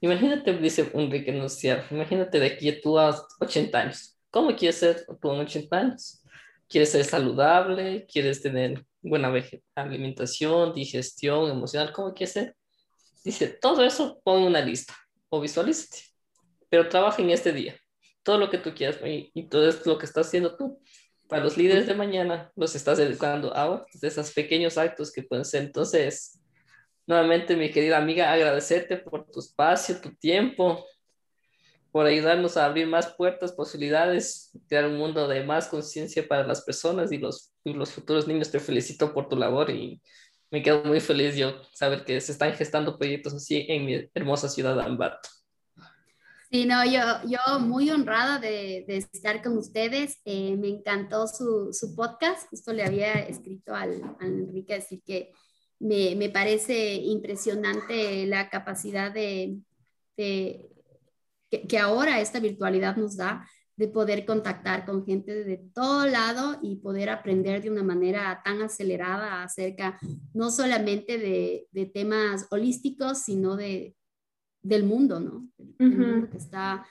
imagínate, 0.00 0.56
dice 0.58 0.88
Enrique, 0.94 1.32
decía, 1.32 1.84
imagínate 1.90 2.38
de 2.38 2.46
aquí 2.46 2.80
tú 2.80 2.96
a 2.96 3.20
80 3.40 3.76
años. 3.78 4.16
¿Cómo 4.30 4.54
quieres 4.54 4.76
ser 4.76 5.04
tú 5.20 5.32
en 5.32 5.40
80 5.40 5.76
años? 5.76 6.22
¿Quieres 6.68 6.90
ser 6.90 7.04
saludable? 7.04 8.06
¿Quieres 8.06 8.40
tener 8.40 8.84
buena 9.02 9.32
alimentación, 9.74 10.72
digestión, 10.72 11.50
emocional? 11.50 11.92
¿Cómo 11.92 12.14
quieres 12.14 12.34
ser? 12.34 12.56
Dice, 13.24 13.48
todo 13.48 13.84
eso 13.84 14.20
pon 14.22 14.42
una 14.42 14.60
lista 14.60 14.94
o 15.28 15.40
visualízate, 15.40 15.98
pero 16.68 16.88
trabaja 16.88 17.20
en 17.20 17.30
este 17.30 17.52
día 17.52 17.76
todo 18.22 18.38
lo 18.38 18.50
que 18.50 18.58
tú 18.58 18.74
quieras 18.74 18.98
y, 19.04 19.48
todo 19.48 19.68
es 19.68 19.84
lo 19.86 19.98
que 19.98 20.06
estás 20.06 20.28
haciendo 20.28 20.56
tú. 20.56 20.80
Para 21.28 21.44
los 21.44 21.56
líderes 21.56 21.86
de 21.86 21.94
mañana 21.94 22.52
los 22.56 22.74
estás 22.74 22.98
educando 22.98 23.54
ahora, 23.54 23.86
de 23.92 24.08
esos 24.08 24.32
pequeños 24.32 24.76
actos 24.76 25.10
que 25.10 25.22
pueden 25.22 25.44
ser. 25.44 25.62
Entonces, 25.62 26.40
nuevamente, 27.06 27.56
mi 27.56 27.70
querida 27.70 27.98
amiga, 27.98 28.32
agradecerte 28.32 28.98
por 28.98 29.30
tu 29.30 29.40
espacio, 29.40 30.00
tu 30.00 30.14
tiempo, 30.14 30.84
por 31.90 32.06
ayudarnos 32.06 32.56
a 32.56 32.66
abrir 32.66 32.86
más 32.86 33.14
puertas, 33.14 33.52
posibilidades, 33.52 34.50
crear 34.68 34.86
un 34.86 34.96
mundo 34.96 35.28
de 35.28 35.44
más 35.44 35.68
conciencia 35.68 36.26
para 36.26 36.46
las 36.46 36.62
personas 36.62 37.12
y 37.12 37.18
los, 37.18 37.52
y 37.64 37.72
los 37.74 37.92
futuros 37.92 38.26
niños. 38.26 38.50
Te 38.50 38.60
felicito 38.60 39.12
por 39.12 39.28
tu 39.28 39.36
labor 39.36 39.70
y 39.70 40.00
me 40.50 40.62
quedo 40.62 40.84
muy 40.84 41.00
feliz 41.00 41.34
yo 41.34 41.62
saber 41.72 42.04
que 42.04 42.20
se 42.20 42.32
están 42.32 42.52
gestando 42.54 42.98
proyectos 42.98 43.34
así 43.34 43.64
en 43.68 43.86
mi 43.86 44.10
hermosa 44.14 44.48
ciudad 44.48 44.76
de 44.76 44.82
Ambato. 44.82 45.28
Sí, 46.52 46.66
no, 46.66 46.84
yo, 46.84 47.00
yo 47.26 47.60
muy 47.60 47.90
honrada 47.90 48.38
de, 48.38 48.84
de 48.86 48.98
estar 48.98 49.42
con 49.42 49.56
ustedes. 49.56 50.18
Eh, 50.26 50.54
me 50.58 50.68
encantó 50.68 51.26
su, 51.26 51.70
su, 51.72 51.96
podcast. 51.96 52.46
Justo 52.50 52.74
le 52.74 52.84
había 52.84 53.14
escrito 53.14 53.74
al, 53.74 54.02
al 54.20 54.28
Enrique 54.40 54.74
decir 54.74 55.02
que 55.02 55.32
me, 55.78 56.28
parece 56.28 56.94
impresionante 56.96 58.26
la 58.26 58.50
capacidad 58.50 59.10
de, 59.10 59.60
que, 60.14 60.68
que, 61.50 61.78
ahora 61.78 62.20
esta 62.20 62.38
virtualidad 62.38 62.96
nos 62.96 63.16
da 63.16 63.48
de 63.76 63.88
poder 63.88 64.26
contactar 64.26 64.84
con 64.84 65.06
gente 65.06 65.44
de 65.44 65.56
todo 65.74 66.06
lado 66.06 66.58
y 66.62 66.76
poder 66.76 67.08
aprender 67.08 67.62
de 67.62 67.70
una 67.70 67.82
manera 67.82 68.42
tan 68.44 68.60
acelerada 68.60 69.42
acerca 69.42 69.98
no 70.34 70.50
solamente 70.50 71.16
de, 71.16 71.90
temas 71.94 72.46
holísticos, 72.50 73.22
sino 73.22 73.56
de, 73.56 73.96
del 74.62 74.84
mundo, 74.84 75.20
¿no? 75.20 75.48
mundo 75.78 76.30
que, 76.30 76.36
está, 76.36 76.86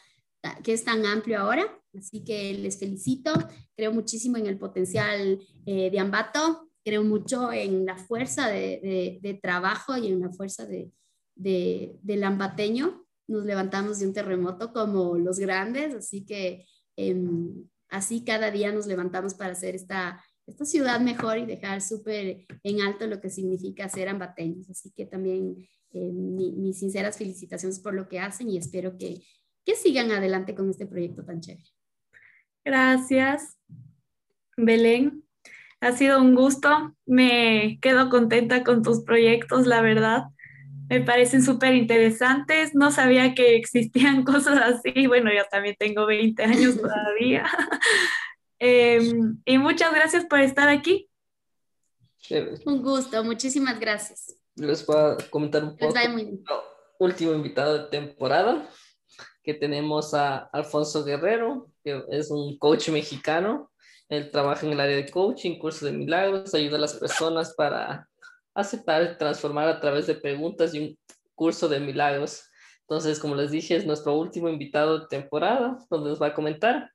que 0.63 0.73
es 0.73 0.83
tan 0.83 1.05
amplio 1.05 1.39
ahora. 1.39 1.65
Así 1.97 2.23
que 2.23 2.53
les 2.53 2.79
felicito, 2.79 3.33
creo 3.75 3.91
muchísimo 3.91 4.37
en 4.37 4.47
el 4.47 4.57
potencial 4.57 5.39
eh, 5.65 5.89
de 5.89 5.99
Ambato, 5.99 6.69
creo 6.83 7.03
mucho 7.03 7.51
en 7.51 7.85
la 7.85 7.97
fuerza 7.97 8.47
de, 8.47 9.39
trabajo 9.41 9.97
y 9.97 10.07
en 10.07 10.21
la 10.21 10.29
fuerza 10.31 10.65
de, 10.65 10.91
del 11.35 12.23
ambateño. 12.23 13.05
Nos 13.27 13.45
levantamos 13.45 13.99
de 13.99 14.07
un 14.07 14.13
terremoto 14.13 14.73
como 14.73 15.17
los 15.17 15.39
grandes, 15.39 15.93
así 15.93 16.25
que 16.25 16.65
em, 16.95 17.67
así 17.89 18.23
cada 18.23 18.51
día 18.51 18.71
nos 18.71 18.87
levantamos 18.87 19.33
para 19.33 19.51
hacer 19.51 19.75
esta, 19.75 20.23
esta 20.47 20.65
ciudad 20.65 20.99
mejor 21.01 21.37
y 21.37 21.45
dejar 21.45 21.81
súper 21.81 22.45
en 22.63 22.81
alto 22.81 23.07
lo 23.07 23.21
que 23.21 23.29
significa 23.29 23.89
ser 23.89 24.09
ambateños. 24.09 24.69
Así 24.69 24.91
que 24.91 25.05
también 25.05 25.55
em, 25.93 26.35
mis 26.35 26.79
sinceras 26.79 27.17
felicitaciones 27.17 27.79
por 27.79 27.93
lo 27.93 28.07
que 28.07 28.19
hacen 28.19 28.49
y 28.49 28.57
espero 28.57 28.97
que, 28.97 29.21
que 29.65 29.75
sigan 29.75 30.11
adelante 30.11 30.55
con 30.55 30.69
este 30.69 30.85
proyecto 30.85 31.23
tan 31.23 31.41
chévere. 31.41 31.69
Gracias, 32.63 33.57
Belén. 34.57 35.23
Ha 35.81 35.93
sido 35.93 36.21
un 36.21 36.35
gusto. 36.35 36.95
Me 37.05 37.79
quedo 37.81 38.09
contenta 38.09 38.63
con 38.63 38.83
tus 38.83 39.03
proyectos, 39.03 39.65
la 39.65 39.81
verdad. 39.81 40.25
Me 40.89 41.01
parecen 41.01 41.41
súper 41.41 41.73
interesantes. 41.73 42.75
No 42.75 42.91
sabía 42.91 43.33
que 43.33 43.55
existían 43.55 44.23
cosas 44.25 44.59
así. 44.59 45.07
Bueno, 45.07 45.31
yo 45.33 45.43
también 45.49 45.75
tengo 45.77 46.05
20 46.05 46.43
años 46.43 46.77
todavía. 46.81 47.45
Em, 48.63 49.41
y 49.43 49.57
muchas 49.57 49.91
gracias 49.91 50.25
por 50.25 50.39
estar 50.39 50.69
aquí. 50.69 51.09
Un 52.63 52.83
gusto, 52.83 53.23
muchísimas 53.23 53.79
gracias. 53.79 54.35
Les 54.67 54.85
voy 54.85 54.95
a 54.97 55.17
comentar 55.29 55.63
un 55.63 55.75
poco. 55.75 55.93
Último 56.99 57.33
invitado 57.33 57.77
de 57.77 57.89
temporada, 57.89 58.69
que 59.43 59.53
tenemos 59.55 60.13
a 60.13 60.49
Alfonso 60.53 61.03
Guerrero, 61.03 61.69
que 61.83 62.03
es 62.09 62.29
un 62.29 62.57
coach 62.59 62.89
mexicano 62.89 63.71
él 64.11 64.29
trabaja 64.29 64.67
en 64.67 64.73
el 64.73 64.79
área 64.81 64.97
de 64.97 65.09
coaching, 65.09 65.57
curso 65.57 65.85
de 65.85 65.93
milagros, 65.93 66.53
ayuda 66.53 66.75
a 66.75 66.81
las 66.81 66.95
personas 66.95 67.53
para 67.55 68.09
aceptar 68.53 69.17
transformar 69.17 69.69
a 69.69 69.79
través 69.79 70.05
de 70.05 70.15
preguntas 70.15 70.75
y 70.75 70.79
un 70.79 70.99
curso 71.33 71.69
de 71.69 71.79
milagros. 71.79 72.43
Entonces, 72.81 73.17
como 73.19 73.35
les 73.35 73.51
dije, 73.51 73.77
es 73.77 73.85
nuestro 73.85 74.13
último 74.15 74.49
invitado 74.49 74.99
de 74.99 75.07
temporada, 75.07 75.77
donde 75.89 76.09
nos 76.09 76.21
va 76.21 76.27
a 76.27 76.33
comentar. 76.33 76.91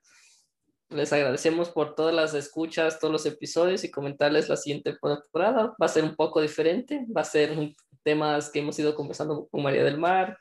Les 0.88 1.12
agradecemos 1.12 1.70
por 1.70 1.94
todas 1.94 2.14
las 2.14 2.32
escuchas, 2.34 3.00
todos 3.00 3.12
los 3.12 3.26
episodios 3.26 3.82
y 3.82 3.90
comentarles 3.90 4.48
la 4.48 4.56
siguiente 4.56 4.96
temporada. 5.00 5.74
Va 5.80 5.86
a 5.86 5.88
ser 5.88 6.04
un 6.04 6.14
poco 6.14 6.40
diferente, 6.40 7.04
va 7.14 7.22
a 7.22 7.24
ser 7.24 7.56
temas 8.04 8.50
que 8.50 8.60
hemos 8.60 8.78
ido 8.78 8.94
conversando 8.94 9.48
con 9.50 9.64
María 9.64 9.82
del 9.82 9.98
Mar, 9.98 10.38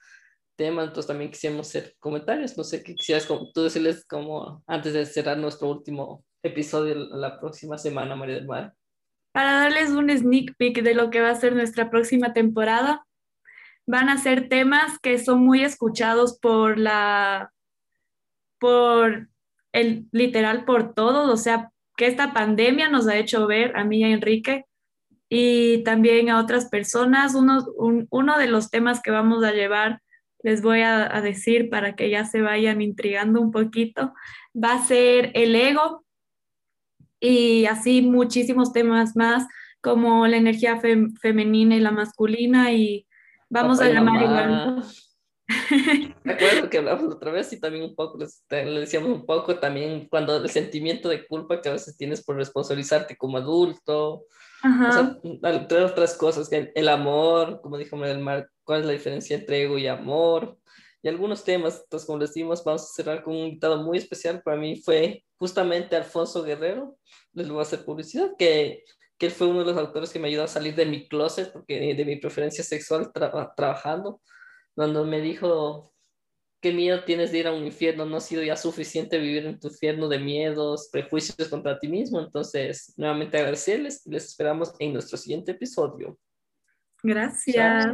temas, 0.56 0.88
entonces 0.88 1.08
también 1.08 1.32
quisiéramos 1.32 1.68
hacer 1.68 1.96
comentarios. 2.00 2.56
No 2.58 2.64
sé 2.64 2.84
qué 2.84 2.94
quisieras 2.94 3.28
tú 3.28 3.64
decirles 3.64 4.06
como 4.06 4.64
antes 4.68 4.94
de 4.94 5.06
cerrar 5.06 5.38
nuestro 5.38 5.70
último 5.70 6.24
episodio 6.44 6.94
la 6.96 7.40
próxima 7.40 7.78
semana, 7.78 8.16
María 8.16 8.36
del 8.36 8.46
Mar. 8.46 8.74
Para 9.34 9.54
darles 9.54 9.90
un 9.90 10.16
sneak 10.16 10.56
peek 10.58 10.84
de 10.84 10.94
lo 10.94 11.10
que 11.10 11.22
va 11.22 11.32
a 11.32 11.36
ser 11.36 11.56
nuestra 11.56 11.90
próxima 11.90 12.34
temporada, 12.34 13.06
van 13.88 14.10
a 14.10 14.18
ser 14.18 14.48
temas 14.48 15.00
que 15.00 15.18
son 15.18 15.40
muy 15.40 15.64
escuchados 15.64 16.40
por 16.40 16.78
la, 16.78 17.52
por 18.60 19.28
el 19.76 20.08
literal 20.12 20.66
por 20.66 20.94
todos, 20.94 21.30
o 21.32 21.38
sea, 21.38 21.72
que 21.98 22.08
esta 22.08 22.34
pandemia 22.34 22.90
nos 22.90 23.08
ha 23.08 23.18
hecho 23.18 23.48
ver 23.48 23.76
a 23.78 23.84
mí 23.84 24.00
y 24.00 24.04
a 24.04 24.10
Enrique 24.10 24.66
y 25.30 25.84
también 25.84 26.30
a 26.30 26.40
otras 26.40 26.66
personas. 26.70 27.36
Uno, 27.36 27.66
uno 28.10 28.38
de 28.38 28.48
los 28.48 28.70
temas 28.70 29.02
que 29.02 29.12
vamos 29.12 29.44
a 29.44 29.52
llevar, 29.52 30.02
les 30.44 30.62
voy 30.62 30.82
a, 30.82 31.16
a 31.16 31.22
decir 31.22 31.70
para 31.70 31.96
que 31.96 32.10
ya 32.10 32.26
se 32.26 32.42
vayan 32.42 32.82
intrigando 32.82 33.42
un 33.42 33.52
poquito, 33.52 34.14
va 34.56 34.74
a 34.74 34.84
ser 34.84 35.32
el 35.34 35.56
ego, 35.56 36.06
y 37.20 37.66
así 37.66 38.02
muchísimos 38.02 38.72
temas 38.72 39.16
más 39.16 39.48
como 39.82 40.28
la 40.28 40.38
energía 40.38 40.80
femenina 41.22 41.76
y 41.76 41.80
la 41.80 41.92
masculina 41.92 42.72
y 42.72 43.08
vamos 43.50 43.80
a 43.82 43.90
llamar 43.90 44.22
igual. 44.22 44.84
Me 46.24 46.34
acuerdo 46.34 46.70
que 46.70 46.80
hablamos 46.80 47.14
otra 47.14 47.32
vez 47.32 47.54
y 47.54 47.60
también 47.60 47.84
un 47.84 47.96
poco, 47.96 48.18
le 48.18 48.80
decíamos 48.80 49.10
un 49.10 49.26
poco 49.26 49.60
también 49.60 50.08
cuando 50.10 50.38
el 50.38 50.50
sentimiento 50.50 51.08
de 51.08 51.28
culpa 51.28 51.62
que 51.62 51.70
a 51.70 51.74
veces 51.74 51.96
tienes 51.98 52.24
por 52.24 52.36
responsabilizarte 52.36 53.16
como 53.16 53.38
adulto, 53.38 54.26
entre 54.64 55.84
otras 55.84 56.16
cosas, 56.16 56.50
que 56.50 56.72
el, 56.74 56.90
amor, 56.90 57.62
como 57.62 57.78
dijo 57.78 57.96
María 57.96 58.16
del 58.16 58.24
Mar, 58.24 58.50
cuál 58.64 58.82
es 58.82 58.86
la 58.88 58.94
diferencia 58.94 59.36
entre 59.36 59.64
ego 59.64 59.78
y 59.78 59.88
amor, 59.88 60.58
y 61.04 61.08
algunos 61.08 61.44
temas, 61.44 61.82
entonces 61.84 62.08
como 62.08 62.18
les 62.18 62.34
dijimos, 62.34 62.64
vamos 62.64 62.82
a 62.82 62.94
cerrar 62.96 63.22
con 63.22 63.36
un 63.36 63.42
invitado 63.42 63.84
muy 63.84 64.00
especial, 64.00 64.42
para 64.42 64.58
mí 64.58 64.82
fue 64.82 65.24
justamente 65.38 65.96
Alfonso 65.96 66.42
Guerrero, 66.42 66.98
les 67.34 67.48
voy 67.48 67.60
a 67.60 67.62
hacer 67.62 67.86
publicidad, 67.86 68.32
que, 68.40 68.84
que 69.20 69.28
él 69.28 69.32
fue 69.32 69.46
uno 69.46 69.60
de 69.60 69.66
los 69.66 69.78
autores 69.78 70.10
que 70.10 70.18
me 70.18 70.30
ayudó 70.30 70.46
a 70.46 70.48
salir 70.48 70.74
de 70.74 70.88
mi 70.88 71.08
closet, 71.08 71.52
porque 71.54 71.94
de 71.94 72.06
mi 72.06 72.16
preferencia 72.16 72.64
sexual 72.64 73.12
trabajando, 73.14 74.20
cuando 74.76 75.06
me 75.06 75.22
dijo, 75.22 75.94
qué 76.62 76.74
miedo 76.74 77.04
tienes 77.06 77.32
de 77.32 77.40
ir 77.40 77.48
a 77.48 77.54
un 77.54 77.66
infierno, 77.66 78.06
no 78.06 78.18
ha 78.18 78.22
sido 78.22 78.44
ya 78.44 78.58
suficiente 78.58 79.18
vivir 79.18 79.46
en 79.46 79.60
tu 79.60 79.70
infierno 79.70 80.10
de 80.10 80.20
miedos, 80.20 80.90
prejuicios 80.92 81.48
contra 81.48 81.80
ti 81.80 81.88
mismo, 81.88 82.20
entonces 82.20 82.94
nuevamente 82.98 83.38
agradecerles, 83.38 84.06
les 84.06 84.26
esperamos 84.26 84.74
en 84.80 84.94
nuestro 84.94 85.18
siguiente 85.18 85.52
episodio. 85.52 86.18
Gracias. 87.02 87.86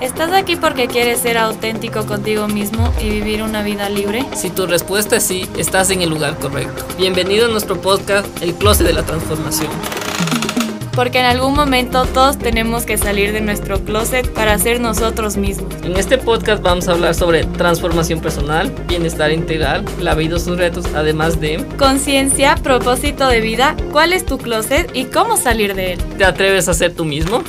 ¿Estás 0.00 0.32
aquí 0.32 0.56
porque 0.56 0.88
quieres 0.88 1.20
ser 1.20 1.38
auténtico 1.38 2.04
contigo 2.06 2.48
mismo 2.48 2.92
y 3.00 3.08
vivir 3.08 3.42
una 3.42 3.62
vida 3.62 3.88
libre? 3.88 4.24
Si 4.34 4.50
tu 4.50 4.66
respuesta 4.66 5.16
es 5.16 5.22
sí, 5.22 5.48
estás 5.56 5.90
en 5.90 6.02
el 6.02 6.10
lugar 6.10 6.36
correcto. 6.38 6.84
Bienvenido 6.98 7.46
a 7.46 7.48
nuestro 7.48 7.80
podcast 7.80 8.42
El 8.42 8.54
Closet 8.54 8.86
de 8.88 8.94
la 8.94 9.06
Transformación. 9.06 9.70
Porque 10.94 11.20
en 11.20 11.26
algún 11.26 11.54
momento 11.54 12.04
todos 12.06 12.38
tenemos 12.38 12.84
que 12.84 12.98
salir 12.98 13.32
de 13.32 13.40
nuestro 13.40 13.82
closet 13.84 14.30
para 14.32 14.58
ser 14.58 14.80
nosotros 14.80 15.36
mismos. 15.36 15.74
En 15.82 15.96
este 15.96 16.18
podcast 16.18 16.62
vamos 16.62 16.88
a 16.88 16.92
hablar 16.92 17.14
sobre 17.14 17.44
transformación 17.44 18.20
personal, 18.20 18.72
bienestar 18.88 19.32
integral, 19.32 19.84
la 20.00 20.14
vida 20.14 20.36
y 20.36 20.40
sus 20.40 20.58
retos, 20.58 20.86
además 20.94 21.40
de 21.40 21.64
conciencia, 21.78 22.56
propósito 22.56 23.28
de 23.28 23.40
vida, 23.40 23.76
cuál 23.90 24.12
es 24.12 24.26
tu 24.26 24.38
closet 24.38 24.90
y 24.94 25.04
cómo 25.04 25.36
salir 25.36 25.74
de 25.74 25.94
él. 25.94 25.98
¿Te 26.18 26.24
atreves 26.24 26.68
a 26.68 26.74
ser 26.74 26.94
tú 26.94 27.04
mismo? 27.04 27.42